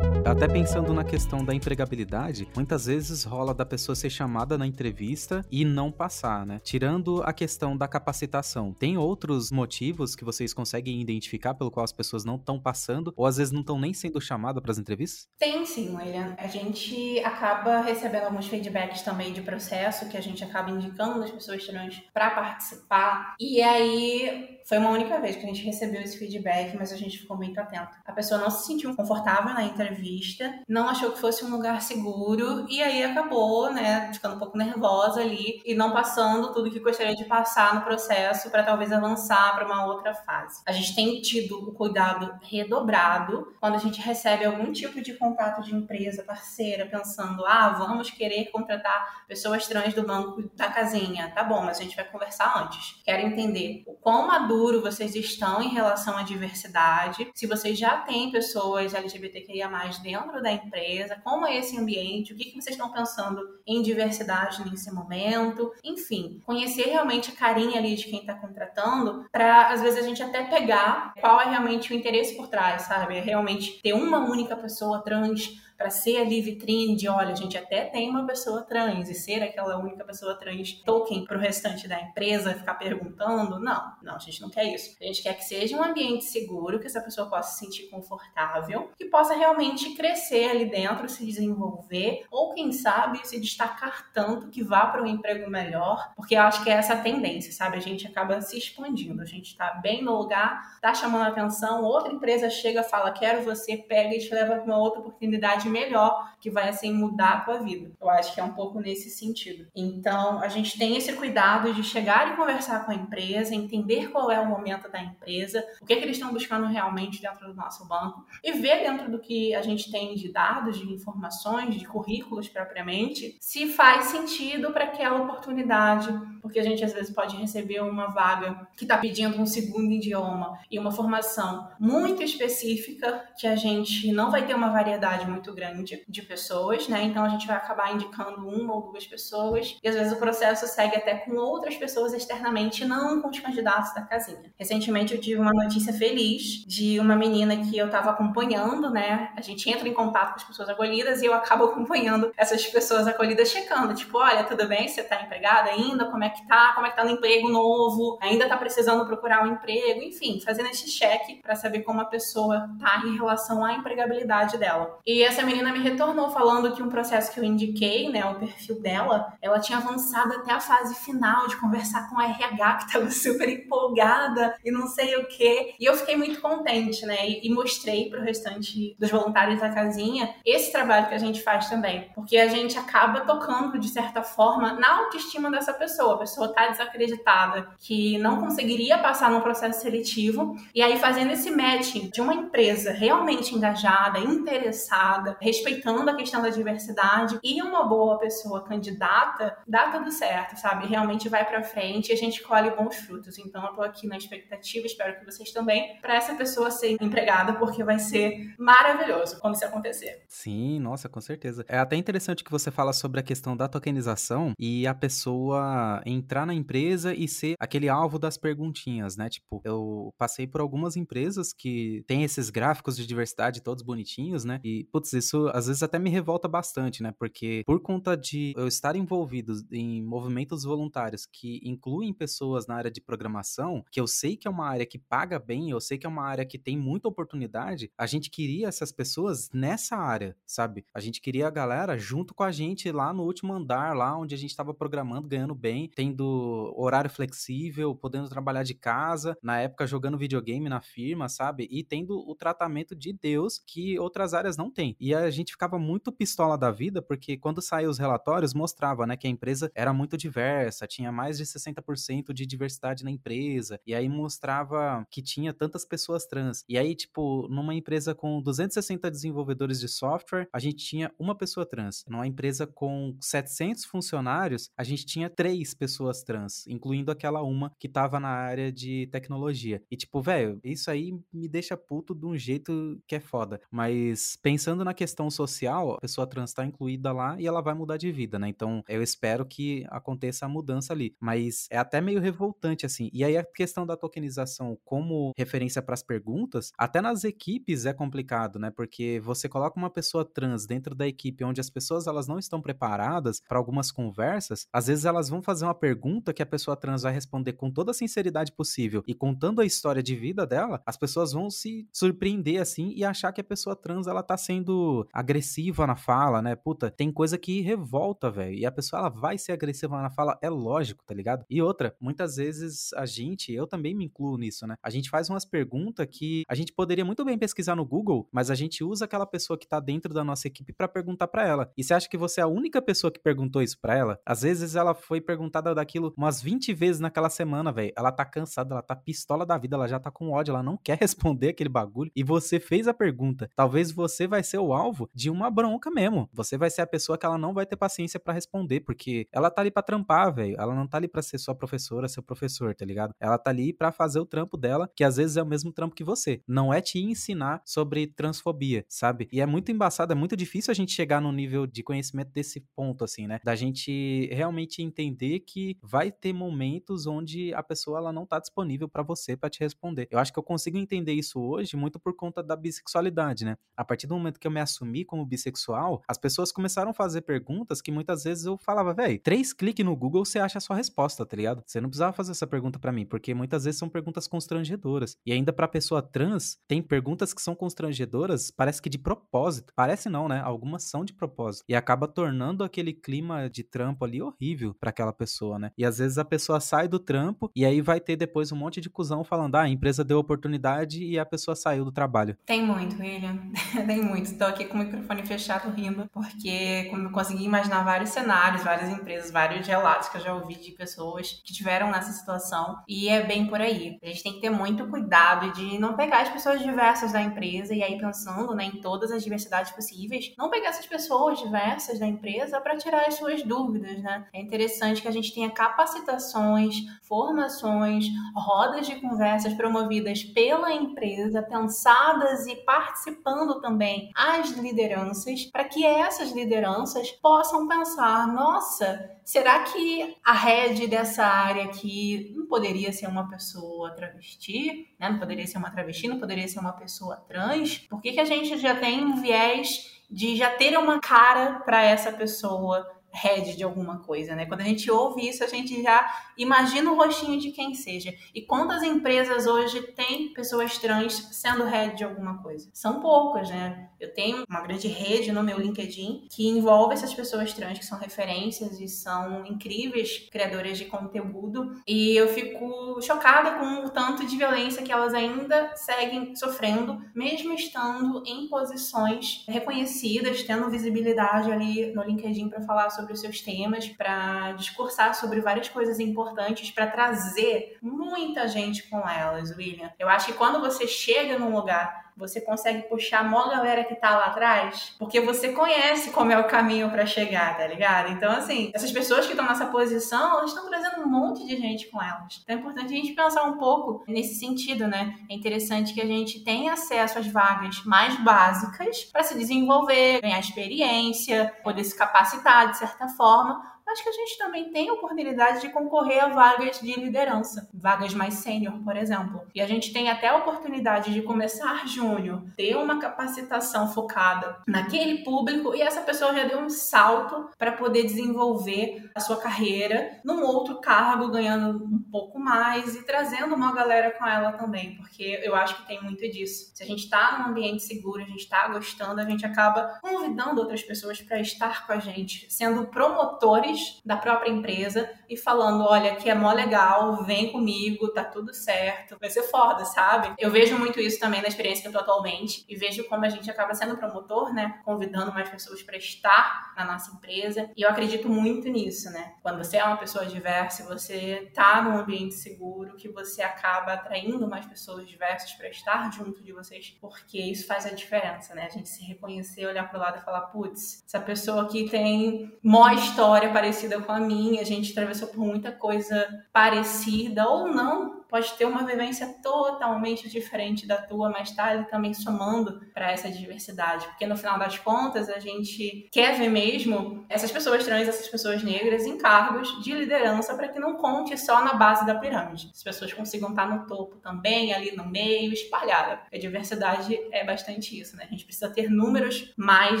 [0.34, 5.46] Até pensando na questão da empregabilidade, muitas vezes rola da pessoa ser chamada na entrevista
[5.48, 6.60] e não passar, né?
[6.64, 11.92] Tirando a questão da capacitação, tem outros motivos que vocês conseguem identificar pelo qual as
[11.92, 15.28] pessoas não estão passando ou às vezes não estão nem sendo chamadas para as entrevistas?
[15.38, 16.34] Tem sim, William.
[16.36, 21.30] A gente acaba recebendo alguns feedbacks também de processo que a gente acaba indicando as
[21.30, 23.36] pessoas trans para participar.
[23.38, 27.18] E aí foi uma única vez que a gente recebeu esse feedback, mas a gente
[27.18, 27.96] ficou muito atento.
[28.04, 32.66] A pessoa não se sentiu confortável na entrevista não achou que fosse um lugar seguro
[32.68, 37.14] e aí acabou, né, ficando um pouco nervosa ali e não passando tudo que gostaria
[37.14, 40.62] de passar no processo para talvez avançar para uma outra fase.
[40.66, 45.62] A gente tem tido o cuidado redobrado quando a gente recebe algum tipo de contato
[45.62, 51.30] de empresa parceira pensando, ah, vamos querer contratar pessoas trans do banco da casinha.
[51.34, 53.00] Tá bom, mas a gente vai conversar antes.
[53.04, 58.30] Quero entender o quão maduro vocês estão em relação à diversidade, se vocês já têm
[58.30, 59.70] pessoas LGBTQIA+
[60.02, 64.68] dentro da empresa, como é esse ambiente, o que, que vocês estão pensando em diversidade
[64.68, 70.00] nesse momento, enfim, conhecer realmente a carinha ali de quem está contratando, para às vezes
[70.02, 73.16] a gente até pegar qual é realmente o interesse por trás, sabe?
[73.16, 77.58] É realmente ter uma única pessoa trans para ser ali vitrine de, olha, a gente
[77.58, 81.86] até tem uma pessoa trans e ser aquela única pessoa trans token para o restante
[81.86, 84.96] da empresa ficar perguntando, não, não, a gente não quer isso.
[84.98, 88.92] A gente quer que seja um ambiente seguro, que essa pessoa possa se sentir confortável,
[88.96, 94.62] que possa realmente crescer ali dentro, se desenvolver, ou quem sabe se destacar tanto que
[94.62, 97.76] vá para um emprego melhor, porque eu acho que é essa a tendência, sabe?
[97.76, 102.10] A gente acaba se expandindo, a gente está bem no lugar, está chamando atenção, outra
[102.10, 106.48] empresa chega, fala, quero você, pega e te leva para uma outra oportunidade melhor, que
[106.48, 107.90] vai assim mudar a tua vida.
[108.00, 109.66] Eu acho que é um pouco nesse sentido.
[109.74, 114.30] Então, a gente tem esse cuidado de chegar e conversar com a empresa, entender qual
[114.30, 117.54] é o momento da empresa, o que, é que eles estão buscando realmente dentro do
[117.54, 121.86] nosso banco e ver dentro do que a gente tem de dados, de informações, de
[121.86, 126.08] currículos propriamente, se faz sentido para aquela oportunidade,
[126.40, 130.58] porque a gente às vezes pode receber uma vaga que está pedindo um segundo idioma
[130.70, 136.04] e uma formação muito específica que a gente não vai ter uma variedade muito grande
[136.08, 137.02] de pessoas, né?
[137.02, 140.66] Então a gente vai acabar indicando uma ou duas pessoas e às vezes o processo
[140.66, 144.52] segue até com outras pessoas externamente, não com os candidatos da casinha.
[144.58, 149.32] Recentemente eu tive uma notícia feliz de uma menina que eu estava acompanhando, né?
[149.36, 153.06] A gente entra em contato com as pessoas acolhidas e eu acabo acompanhando essas pessoas
[153.06, 154.88] acolhidas checando, tipo, olha, tudo bem?
[154.88, 156.06] Você tá empregada ainda?
[156.06, 156.72] Como é que tá?
[156.74, 158.18] Como é que tá no emprego novo?
[158.20, 160.02] Ainda tá precisando procurar um emprego?
[160.02, 164.98] Enfim, fazendo esse cheque para saber como a pessoa tá em relação à empregabilidade dela.
[165.06, 168.80] E essa menina me retornou falando que um processo que eu indiquei, né, o perfil
[168.80, 173.10] dela, ela tinha avançado até a fase final de conversar com a RH, que tava
[173.12, 175.74] super empolgada e não sei o que.
[175.78, 177.28] E eu fiquei muito contente, né?
[177.28, 182.10] E, mostrei pro restante dos voluntários da casinha esse trabalho que a gente faz também.
[182.14, 186.14] Porque a gente acaba tocando, de certa forma, na autoestima dessa pessoa.
[186.14, 190.56] A pessoa tá desacreditada que não conseguiria passar no processo seletivo.
[190.74, 196.50] E aí, fazendo esse match de uma empresa realmente engajada, interessada, respeitando a questão da
[196.50, 200.86] diversidade e uma boa pessoa candidata, dá tudo certo, sabe?
[200.86, 203.38] Realmente vai para frente e a gente colhe bons frutos.
[203.38, 207.54] Então, eu tô aqui na expectativa, espero que vocês também, para essa pessoa ser empregada,
[207.54, 210.24] porque vai ser maravilhoso quando isso acontecer.
[210.28, 211.64] Sim, nossa, com certeza.
[211.68, 216.46] É até interessante que você fala sobre a questão da tokenização e a pessoa entrar
[216.46, 219.28] na empresa e ser aquele alvo das perguntinhas, né?
[219.28, 224.60] Tipo, eu passei por algumas empresas que tem esses gráficos de diversidade todos bonitinhos, né?
[224.64, 227.12] E, putz, isso às vezes até me revolta bastante, né?
[227.18, 232.90] Porque por conta de eu estar envolvido em movimentos voluntários que incluem pessoas na área
[232.90, 236.06] de programação, que eu sei que é uma área que paga bem, eu sei que
[236.06, 240.84] é uma área que tem muita oportunidade, a gente queria essas pessoas nessa área, sabe?
[240.94, 244.34] A gente queria a galera junto com a gente lá no último andar, lá onde
[244.34, 249.86] a gente estava programando, ganhando bem, tendo horário flexível, podendo trabalhar de casa, na época
[249.86, 251.66] jogando videogame na firma, sabe?
[251.70, 254.96] E tendo o tratamento de Deus que outras áreas não têm.
[255.00, 259.16] E a gente ficava muito pistola da vida, porque quando saiu os relatórios, mostrava, né,
[259.16, 263.94] que a empresa era muito diversa, tinha mais de 60% de diversidade na empresa, e
[263.94, 266.64] aí mostrava que tinha tantas pessoas trans.
[266.68, 271.66] E aí, tipo, numa empresa com 260 desenvolvedores de software, a gente tinha uma pessoa
[271.66, 272.04] trans.
[272.08, 277.88] Numa empresa com 700 funcionários, a gente tinha três pessoas trans, incluindo aquela uma que
[277.88, 279.82] tava na área de tecnologia.
[279.90, 283.60] E tipo, velho, isso aí me deixa puto de um jeito que é foda.
[283.70, 287.96] Mas pensando na questão social, a pessoa trans tá incluída lá e ela vai mudar
[287.96, 288.48] de vida, né?
[288.48, 291.14] Então eu espero que aconteça a mudança ali.
[291.20, 293.10] Mas é até meio revoltante, assim.
[293.12, 297.92] E aí a questão da tokenização como referência para as perguntas, até nas equipes é
[297.92, 298.70] complicado, né?
[298.70, 302.60] Porque você coloca uma pessoa trans dentro da equipe onde as pessoas elas não estão
[302.60, 307.02] preparadas para algumas conversas, às vezes elas vão fazer uma pergunta que a pessoa trans
[307.02, 310.96] vai responder com toda a sinceridade possível e contando a história de vida dela, as
[310.96, 315.86] pessoas vão se surpreender assim e achar que a pessoa trans ela tá sendo agressiva
[315.86, 316.54] na fala, né?
[316.54, 318.54] Puta, tem coisa que revolta, velho.
[318.54, 321.44] E a pessoa ela vai ser agressiva na fala, é lógico, tá ligado?
[321.48, 324.76] E outra, muitas vezes a gente, eu também me incluo nisso, né?
[324.82, 328.50] A gente faz umas perguntas que a gente poderia muito bem pesquisar no Google, mas
[328.50, 331.72] a gente usa aquela pessoa que tá dentro da nossa equipe para perguntar para ela.
[331.76, 334.20] E você acha que você é a única pessoa que perguntou isso para ela?
[334.24, 337.92] Às vezes ela foi perguntada daquilo umas 20 vezes naquela semana, velho.
[337.96, 340.76] Ela tá cansada, ela tá pistola da vida, ela já tá com ódio, ela não
[340.76, 342.10] quer responder aquele bagulho.
[342.14, 343.48] E você fez a pergunta.
[343.54, 346.28] Talvez você vai ser o alvo de uma bronca mesmo.
[346.32, 349.50] Você vai ser a pessoa que ela não vai ter paciência para responder, porque ela
[349.50, 350.56] tá ali para trampar, velho.
[350.58, 353.14] Ela não tá ali para ser sua professora, seu professor, tá ligado?
[353.18, 355.94] Ela tá ali para fazer o trampo dela, que às vezes é o mesmo trampo
[355.94, 356.42] que você.
[356.46, 359.28] Não é te ensinar sobre transfobia, sabe?
[359.32, 362.60] E é muito embaçado, é muito difícil a gente chegar no nível de conhecimento desse
[362.74, 363.40] ponto, assim, né?
[363.44, 368.88] Da gente realmente entender que vai ter momentos onde a pessoa ela não tá disponível
[368.88, 370.08] para você para te responder.
[370.10, 373.56] Eu acho que eu consigo entender isso hoje muito por conta da bissexualidade, né?
[373.76, 377.22] A partir do momento que eu me assumi como bissexual, as pessoas começaram a fazer
[377.22, 380.76] perguntas que muitas vezes eu falava, velho, três cliques no Google você acha a sua
[380.76, 381.62] resposta, tá ligado?
[381.66, 385.16] Você não precisava fazer essa pergunta para mim, porque muitas vezes são perguntas constrangedoras.
[385.24, 389.72] E ainda para pessoa trans, tem perguntas que são constrangedoras, parece que de propósito.
[389.76, 390.40] Parece não, né?
[390.40, 391.64] Algumas são de propósito.
[391.68, 395.70] E acaba tornando aquele clima de trampo ali horrível para aquela pessoa, né?
[395.76, 398.80] E às vezes a pessoa sai do trampo e aí vai ter depois um monte
[398.80, 402.36] de cuzão falando: ah, a empresa deu oportunidade e a pessoa saiu do trabalho.
[402.46, 403.38] Tem muito, William.
[403.86, 404.36] Tem muito.
[404.36, 408.88] Tô aqui com o microfone fechado rindo, porque como eu consegui imaginar vários cenários, várias
[408.88, 412.78] empresas, vários relatos que eu já ouvi de pessoas que tiveram nessa situação.
[412.88, 413.98] E é bem por aí.
[414.02, 417.74] A gente tem que ter muito cuidado de não pegar as pessoas diversas da empresa
[417.74, 422.06] e aí pensando né, em todas as diversidades possíveis, não pegar essas pessoas diversas da
[422.06, 424.26] empresa para tirar as suas dúvidas, né?
[424.32, 432.46] É interessante que a gente tenha capacitações, formações, rodas de conversas promovidas pela empresa, pensadas
[432.46, 440.16] e participando também as nas lideranças para que essas lideranças possam pensar: nossa, será que
[440.24, 444.88] a rede dessa área aqui não poderia ser uma pessoa travesti?
[444.98, 445.08] Né?
[445.08, 447.78] Não poderia ser uma travesti, não poderia ser uma pessoa trans?
[447.78, 451.82] Por que, que a gente já tem um viés de já ter uma cara para
[451.82, 454.44] essa pessoa head de alguma coisa, né?
[454.44, 456.04] Quando a gente ouve isso, a gente já
[456.36, 458.12] imagina o rostinho de quem seja.
[458.34, 462.68] E quantas empresas hoje têm pessoas trans sendo head de alguma coisa?
[462.72, 463.88] São poucas, né?
[464.00, 467.98] Eu tenho uma grande rede no meu LinkedIn que envolve essas pessoas trans que são
[467.98, 471.80] referências e são incríveis criadoras de conteúdo.
[471.86, 477.54] E eu fico chocada com o tanto de violência que elas ainda seguem sofrendo, mesmo
[477.54, 483.40] estando em posições reconhecidas, tendo visibilidade ali no LinkedIn para falar sobre sobre os seus
[483.40, 489.92] temas, para discursar sobre várias coisas importantes, para trazer muita gente com elas, William.
[489.98, 493.94] Eu acho que quando você chega num lugar você consegue puxar a maior galera que
[493.94, 498.12] tá lá atrás, porque você conhece como é o caminho para chegar, tá ligado?
[498.12, 501.88] Então, assim, essas pessoas que estão nessa posição, elas estão trazendo um monte de gente
[501.88, 502.40] com elas.
[502.42, 505.14] Então é importante a gente pensar um pouco nesse sentido, né?
[505.28, 510.38] É interessante que a gente tenha acesso às vagas mais básicas para se desenvolver, ganhar
[510.38, 515.70] experiência, poder se capacitar de certa forma, acho que a gente também tem oportunidade de
[515.70, 519.42] concorrer a vagas de liderança, vagas mais sênior, por exemplo.
[519.54, 525.22] E a gente tem até a oportunidade de começar júnior, ter uma capacitação focada naquele
[525.22, 530.42] público e essa pessoa já deu um salto para poder desenvolver a sua carreira num
[530.42, 535.54] outro cargo, ganhando um pouco mais e trazendo uma galera com ela também, porque eu
[535.54, 536.72] acho que tem muito disso.
[536.74, 540.60] Se a gente está num ambiente seguro, a gente está gostando, a gente acaba convidando
[540.60, 546.16] outras pessoas para estar com a gente, sendo promotores da própria empresa e falando: olha,
[546.16, 550.34] que é mó legal, vem comigo, tá tudo certo, vai ser foda, sabe?
[550.38, 553.28] Eu vejo muito isso também na experiência que eu tô atualmente e vejo como a
[553.28, 554.80] gente acaba sendo promotor, né?
[554.84, 557.70] Convidando mais pessoas para estar na nossa empresa.
[557.76, 559.34] E eu acredito muito nisso, né?
[559.42, 564.48] Quando você é uma pessoa diversa, você tá num ambiente seguro, que você acaba atraindo
[564.48, 568.66] mais pessoas diversas para estar junto de vocês, porque isso faz a diferença, né?
[568.66, 572.88] A gente se reconhecer, olhar pro lado e falar: putz, essa pessoa aqui tem mó
[572.90, 578.52] história parecida com a minha, a gente atravessou por muita coisa parecida ou não, pode
[578.54, 584.08] ter uma vivência totalmente diferente da tua, mas tá ali também somando para essa diversidade,
[584.08, 588.60] porque no final das contas a gente quer ver mesmo essas pessoas trans, essas pessoas
[588.64, 592.72] negras em cargos de liderança para que não conte só na base da pirâmide.
[592.74, 596.20] As pessoas consigam estar no topo também, ali no meio, espalhada.
[596.32, 598.24] A diversidade é bastante isso, né?
[598.24, 600.00] A gente precisa ter números mais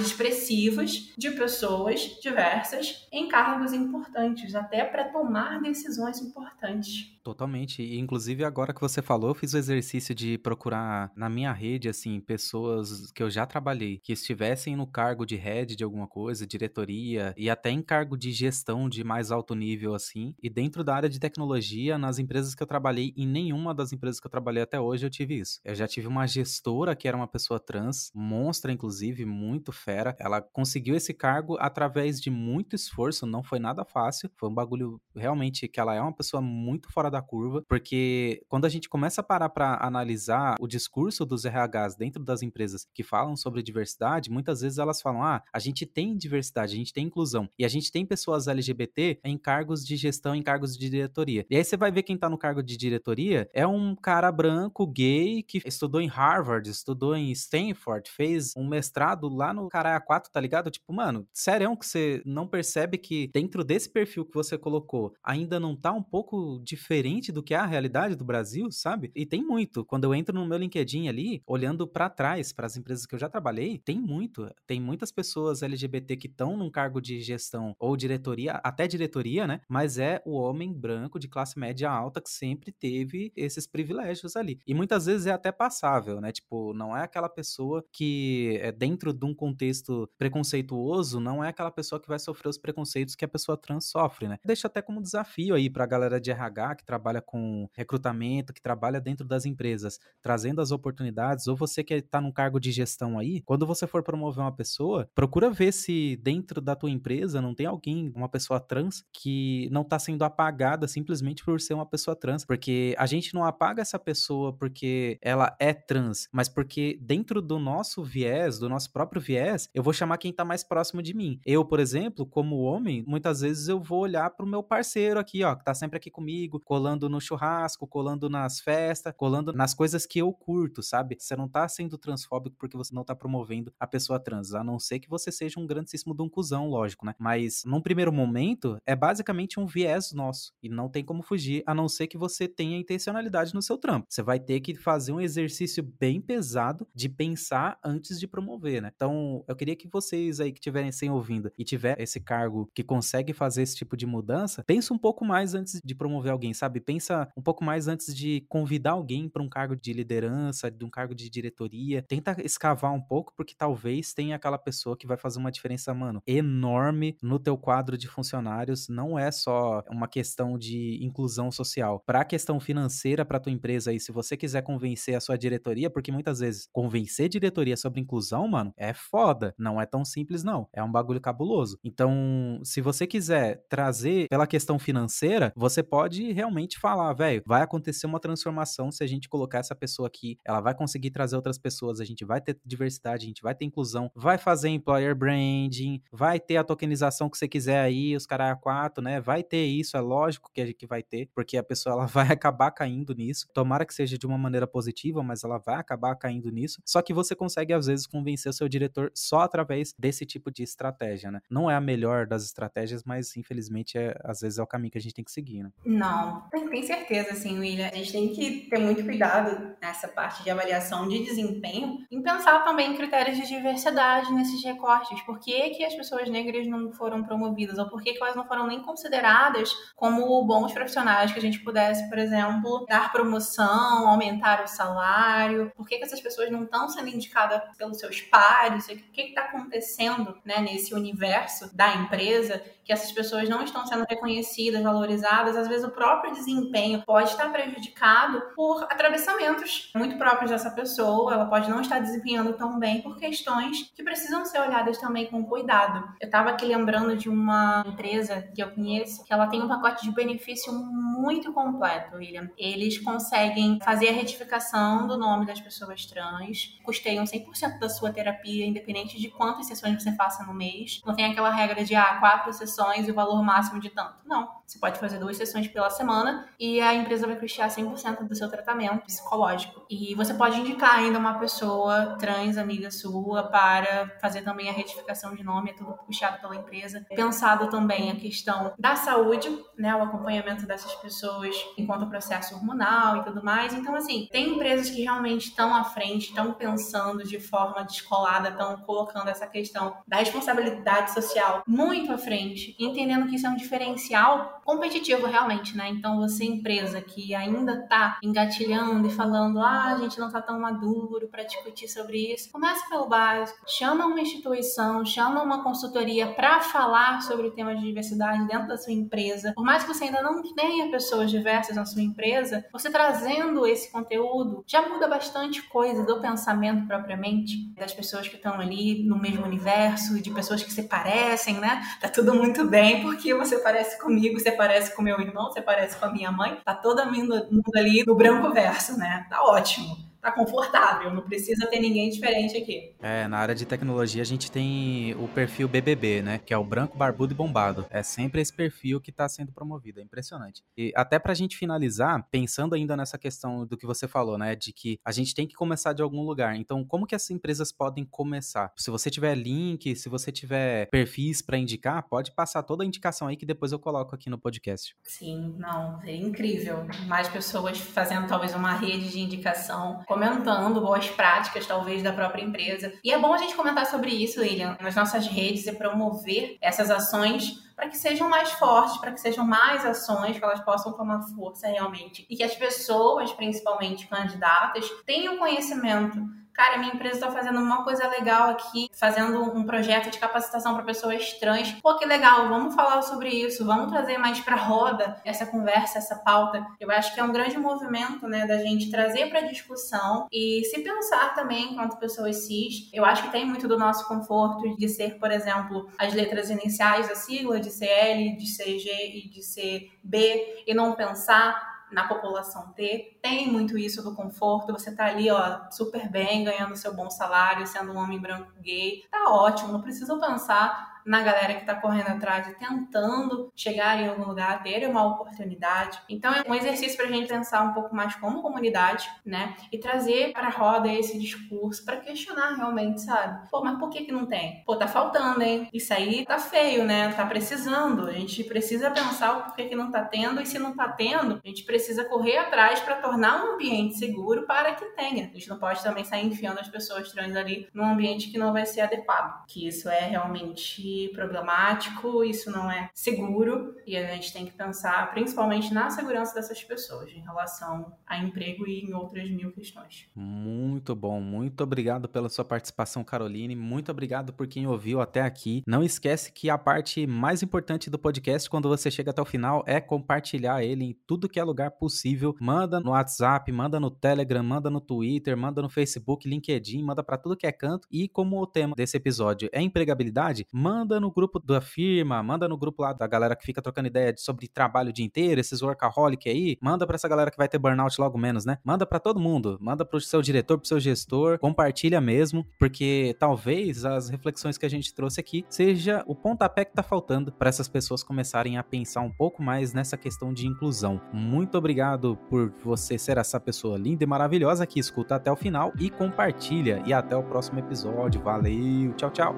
[0.00, 7.14] expressivos de pessoas diversas em cargos importantes, até para tomar decisões importantes.
[7.24, 7.82] Totalmente.
[7.82, 11.90] E, inclusive, agora que você falou, eu fiz o exercício de procurar na minha rede,
[11.90, 16.46] assim, pessoas que eu já trabalhei, que estivessem no cargo de head de alguma coisa,
[16.46, 20.34] diretoria, e até em cargo de gestão de mais alto nível, assim.
[20.42, 24.18] E dentro da área de tecnologia, nas empresas que eu trabalhei, em nenhuma das empresas
[24.18, 25.60] que eu trabalhei até hoje, eu tive isso.
[25.62, 30.16] Eu já tive uma gestora que era uma pessoa trans, monstra, inclusive, muito fera.
[30.18, 34.30] Ela conseguiu esse cargo através de muito esforço, não foi nada fácil.
[34.36, 38.13] Foi um bagulho realmente que ela é uma pessoa muito fora da curva, porque
[38.48, 42.86] quando a gente começa a parar para analisar o discurso dos RHs dentro das empresas
[42.94, 46.92] que falam sobre diversidade, muitas vezes elas falam: ah, a gente tem diversidade, a gente
[46.92, 50.88] tem inclusão, e a gente tem pessoas LGBT em cargos de gestão, em cargos de
[50.88, 51.46] diretoria.
[51.50, 54.86] E aí você vai ver quem tá no cargo de diretoria é um cara branco,
[54.86, 60.30] gay, que estudou em Harvard, estudou em Stanford, fez um mestrado lá no Caraia 4,
[60.30, 60.70] tá ligado?
[60.70, 65.58] Tipo, mano, sério que você não percebe que dentro desse perfil que você colocou ainda
[65.58, 69.10] não tá um pouco diferente do que é a realidade do Brasil, sabe?
[69.14, 69.84] E tem muito.
[69.84, 73.18] Quando eu entro no meu LinkedIn ali, olhando para trás, para as empresas que eu
[73.18, 74.50] já trabalhei, tem muito.
[74.66, 79.60] Tem muitas pessoas LGBT que estão num cargo de gestão ou diretoria, até diretoria, né?
[79.68, 84.58] Mas é o homem branco de classe média alta que sempre teve esses privilégios ali.
[84.66, 86.32] E muitas vezes é até passável, né?
[86.32, 91.70] Tipo, não é aquela pessoa que é dentro de um contexto preconceituoso, não é aquela
[91.70, 94.38] pessoa que vai sofrer os preconceitos que a pessoa trans sofre, né?
[94.44, 99.00] Deixa até como desafio aí pra galera de RH que trabalha com recrutamento, que trabalha
[99.00, 103.42] dentro das empresas, trazendo as oportunidades, ou você que está num cargo de gestão aí,
[103.42, 107.66] quando você for promover uma pessoa, procura ver se dentro da tua empresa não tem
[107.66, 112.44] alguém, uma pessoa trans, que não está sendo apagada simplesmente por ser uma pessoa trans,
[112.44, 117.58] porque a gente não apaga essa pessoa porque ela é trans, mas porque dentro do
[117.58, 121.38] nosso viés, do nosso próprio viés, eu vou chamar quem está mais próximo de mim.
[121.44, 125.42] Eu, por exemplo, como homem, muitas vezes eu vou olhar para o meu parceiro aqui,
[125.44, 129.74] ó, que tá sempre aqui comigo, colando no churrasco, churrasco, colando nas festas, colando nas
[129.74, 131.16] coisas que eu curto, sabe?
[131.18, 134.78] Você não tá sendo transfóbico porque você não tá promovendo a pessoa trans, a não
[134.78, 137.14] ser que você seja um grandíssimo de um cuzão, lógico, né?
[137.18, 141.74] Mas num primeiro momento, é basicamente um viés nosso e não tem como fugir, a
[141.74, 144.06] não ser que você tenha intencionalidade no seu trampo.
[144.08, 148.90] Você vai ter que fazer um exercício bem pesado de pensar antes de promover, né?
[148.94, 152.82] Então, eu queria que vocês aí que estiverem sem ouvindo e tiver esse cargo que
[152.82, 156.80] consegue fazer esse tipo de mudança, pensa um pouco mais antes de promover alguém, sabe?
[156.80, 160.90] Pensa um pouco mais antes de convidar alguém para um cargo de liderança, de um
[160.90, 162.02] cargo de diretoria.
[162.06, 166.22] Tenta escavar um pouco, porque talvez tenha aquela pessoa que vai fazer uma diferença, mano,
[166.26, 168.88] enorme no teu quadro de funcionários.
[168.88, 172.02] Não é só uma questão de inclusão social.
[172.06, 175.90] Para a questão financeira para tua empresa aí, se você quiser convencer a sua diretoria,
[175.90, 179.54] porque muitas vezes convencer diretoria sobre inclusão, mano, é foda.
[179.58, 180.68] Não é tão simples, não.
[180.72, 181.78] É um bagulho cabuloso.
[181.82, 188.04] Então, se você quiser trazer pela questão financeira, você pode realmente falar, velho, vai acontecer
[188.04, 192.00] uma transformação se a gente colocar essa pessoa aqui, ela vai conseguir trazer outras pessoas,
[192.00, 196.40] a gente vai ter diversidade, a gente vai ter inclusão, vai fazer employer branding, vai
[196.40, 199.20] ter a tokenização que você quiser aí, os caras quatro, né?
[199.20, 202.26] Vai ter isso, é lógico que a gente vai ter, porque a pessoa ela vai
[202.26, 203.46] acabar caindo nisso.
[203.54, 206.82] Tomara que seja de uma maneira positiva, mas ela vai acabar caindo nisso.
[206.84, 210.64] Só que você consegue às vezes convencer o seu diretor só através desse tipo de
[210.64, 211.40] estratégia, né?
[211.48, 214.98] Não é a melhor das estratégias, mas infelizmente é, às vezes é o caminho que
[214.98, 215.70] a gente tem que seguir, né?
[215.86, 217.88] Não, tem certeza, sim, William.
[217.88, 222.64] A gente tem que ter muito cuidado nessa parte de avaliação de desempenho em pensar
[222.64, 225.20] também em critérios de diversidade nesses recortes.
[225.22, 227.76] Por que, que as pessoas negras não foram promovidas?
[227.78, 231.58] Ou por que, que elas não foram nem consideradas como bons profissionais que a gente
[231.60, 235.70] pudesse, por exemplo, dar promoção, aumentar o salário?
[235.76, 238.86] Por que, que essas pessoas não estão sendo indicadas pelos seus pares?
[238.86, 244.04] O que está acontecendo né, nesse universo da empresa que essas pessoas não estão sendo
[244.08, 250.70] reconhecidas, valorizadas, às vezes o próprio desempenho pode estar prejudicado por atravessamentos muito próprios dessa
[250.70, 255.26] pessoa, ela pode não estar desempenhando tão bem por questões que precisam ser olhadas também
[255.26, 256.04] com cuidado.
[256.20, 260.04] Eu estava aqui lembrando de uma empresa que eu conheço, que ela tem um pacote
[260.04, 262.50] de benefício muito completo, William.
[262.58, 268.66] Eles conseguem fazer a retificação do nome das pessoas trans, custeiam 100% da sua terapia,
[268.66, 271.00] independente de quantas sessões você faça no mês.
[271.06, 274.14] Não tem aquela regra de, ah, quatro sessões sessões e o valor máximo de tanto.
[274.26, 274.48] Não.
[274.66, 278.48] Você pode fazer duas sessões pela semana e a empresa vai custear 100% do seu
[278.48, 279.84] tratamento psicológico.
[279.90, 285.34] E você pode indicar ainda uma pessoa trans, amiga sua, para fazer também a retificação
[285.34, 287.04] de nome, é tudo puxado pela empresa.
[287.14, 293.24] Pensado também a questão da saúde, né, o acompanhamento dessas pessoas enquanto processo hormonal e
[293.24, 293.74] tudo mais.
[293.74, 298.78] Então, assim, tem empresas que realmente estão à frente, estão pensando de forma descolada, estão
[298.78, 304.60] colocando essa questão da responsabilidade social muito à frente entendendo que isso é um diferencial
[304.64, 305.88] competitivo realmente, né?
[305.90, 310.58] Então você empresa que ainda tá engatilhando e falando, ah, a gente não tá tão
[310.58, 316.60] maduro para discutir sobre isso, comece pelo básico, chama uma instituição, chama uma consultoria para
[316.60, 319.52] falar sobre o tema de diversidade dentro da sua empresa.
[319.54, 323.90] Por mais que você ainda não tenha pessoas diversas na sua empresa, você trazendo esse
[323.90, 329.44] conteúdo já muda bastante coisa do pensamento propriamente das pessoas que estão ali no mesmo
[329.44, 331.82] universo, de pessoas que se parecem, né?
[332.00, 335.60] Tá tudo muito muito bem, porque você parece comigo, você parece com meu irmão, você
[335.60, 336.56] parece com a minha mãe.
[336.64, 337.34] Tá todo mundo
[337.74, 339.26] ali no branco verso, né?
[339.28, 342.94] Tá ótimo tá confortável, não precisa ter ninguém diferente aqui.
[343.02, 346.64] É, na área de tecnologia a gente tem o perfil BBB, né, que é o
[346.64, 347.86] branco, barbudo e bombado.
[347.90, 350.62] É sempre esse perfil que tá sendo promovido, é impressionante.
[350.76, 354.72] E até pra gente finalizar, pensando ainda nessa questão do que você falou, né, de
[354.72, 356.56] que a gente tem que começar de algum lugar.
[356.56, 358.72] Então, como que essas empresas podem começar?
[358.78, 363.28] Se você tiver link, se você tiver perfis para indicar, pode passar toda a indicação
[363.28, 364.96] aí que depois eu coloco aqui no podcast.
[365.02, 366.86] Sim, não, é incrível.
[367.06, 372.92] Mais pessoas fazendo talvez uma rede de indicação comentando boas práticas, talvez, da própria empresa.
[373.02, 376.88] E é bom a gente comentar sobre isso, William, nas nossas redes e promover essas
[376.88, 381.20] ações para que sejam mais fortes, para que sejam mais ações, que elas possam tomar
[381.34, 382.24] força realmente.
[382.30, 386.16] E que as pessoas, principalmente candidatas, tenham conhecimento
[386.54, 390.84] cara, minha empresa está fazendo uma coisa legal aqui, fazendo um projeto de capacitação para
[390.84, 391.72] pessoas trans.
[391.82, 396.16] Pô, que legal, vamos falar sobre isso, vamos trazer mais para roda essa conversa, essa
[396.16, 396.64] pauta.
[396.78, 400.80] Eu acho que é um grande movimento, né, da gente trazer para discussão e se
[400.80, 402.88] pensar também enquanto pessoas cis.
[402.92, 407.08] Eu acho que tem muito do nosso conforto de ser, por exemplo, as letras iniciais
[407.08, 413.18] da sigla, de CL, de CG e de CB, e não pensar na população T,
[413.22, 417.66] tem muito isso do conforto, você tá ali, ó, super bem, ganhando seu bom salário,
[417.66, 422.08] sendo um homem branco gay, tá ótimo, não precisa pensar na galera que está correndo
[422.08, 426.00] atrás e tentando chegar em algum lugar, ter uma oportunidade.
[426.08, 429.54] Então é um exercício para a gente pensar um pouco mais como comunidade, né?
[429.70, 433.48] E trazer para a roda esse discurso para questionar realmente, sabe?
[433.50, 434.62] Pô, mas por que que não tem?
[434.64, 435.68] Pô, tá faltando, hein?
[435.72, 437.12] Isso aí tá feio, né?
[437.12, 438.08] Tá precisando.
[438.08, 441.40] A gente precisa pensar o porquê que não tá tendo e se não tá tendo,
[441.44, 445.24] a gente precisa correr atrás para tornar um ambiente seguro para que tenha.
[445.24, 448.52] A gente não pode também sair enfiando as pessoas trans ali num ambiente que não
[448.52, 449.44] vai ser adequado.
[449.46, 455.10] Que isso é realmente problemático, isso não é seguro e a gente tem que pensar
[455.12, 460.08] principalmente na segurança dessas pessoas em relação a emprego e em outras mil questões.
[460.14, 463.54] Muito bom, muito obrigado pela sua participação, Caroline.
[463.54, 465.62] Muito obrigado por quem ouviu até aqui.
[465.66, 469.64] Não esquece que a parte mais importante do podcast, quando você chega até o final,
[469.66, 472.34] é compartilhar ele em tudo que é lugar possível.
[472.40, 477.18] Manda no WhatsApp, manda no Telegram, manda no Twitter, manda no Facebook, LinkedIn, manda para
[477.18, 477.88] tudo que é canto.
[477.90, 482.56] E como o tema desse episódio é empregabilidade, manda no grupo da firma, manda no
[482.56, 486.28] grupo lá da galera que fica trocando ideia sobre trabalho o dia inteiro, esses workaholic
[486.28, 488.58] aí, manda para essa galera que vai ter burnout logo menos, né?
[488.64, 493.84] Manda para todo mundo, manda pro seu diretor, pro seu gestor, compartilha mesmo, porque talvez
[493.84, 497.68] as reflexões que a gente trouxe aqui seja o pontapé que tá faltando para essas
[497.68, 501.00] pessoas começarem a pensar um pouco mais nessa questão de inclusão.
[501.12, 505.72] Muito obrigado por você ser essa pessoa linda e maravilhosa que escuta até o final
[505.78, 506.82] e compartilha.
[506.86, 508.20] E até o próximo episódio.
[508.22, 509.34] Valeu, tchau, tchau.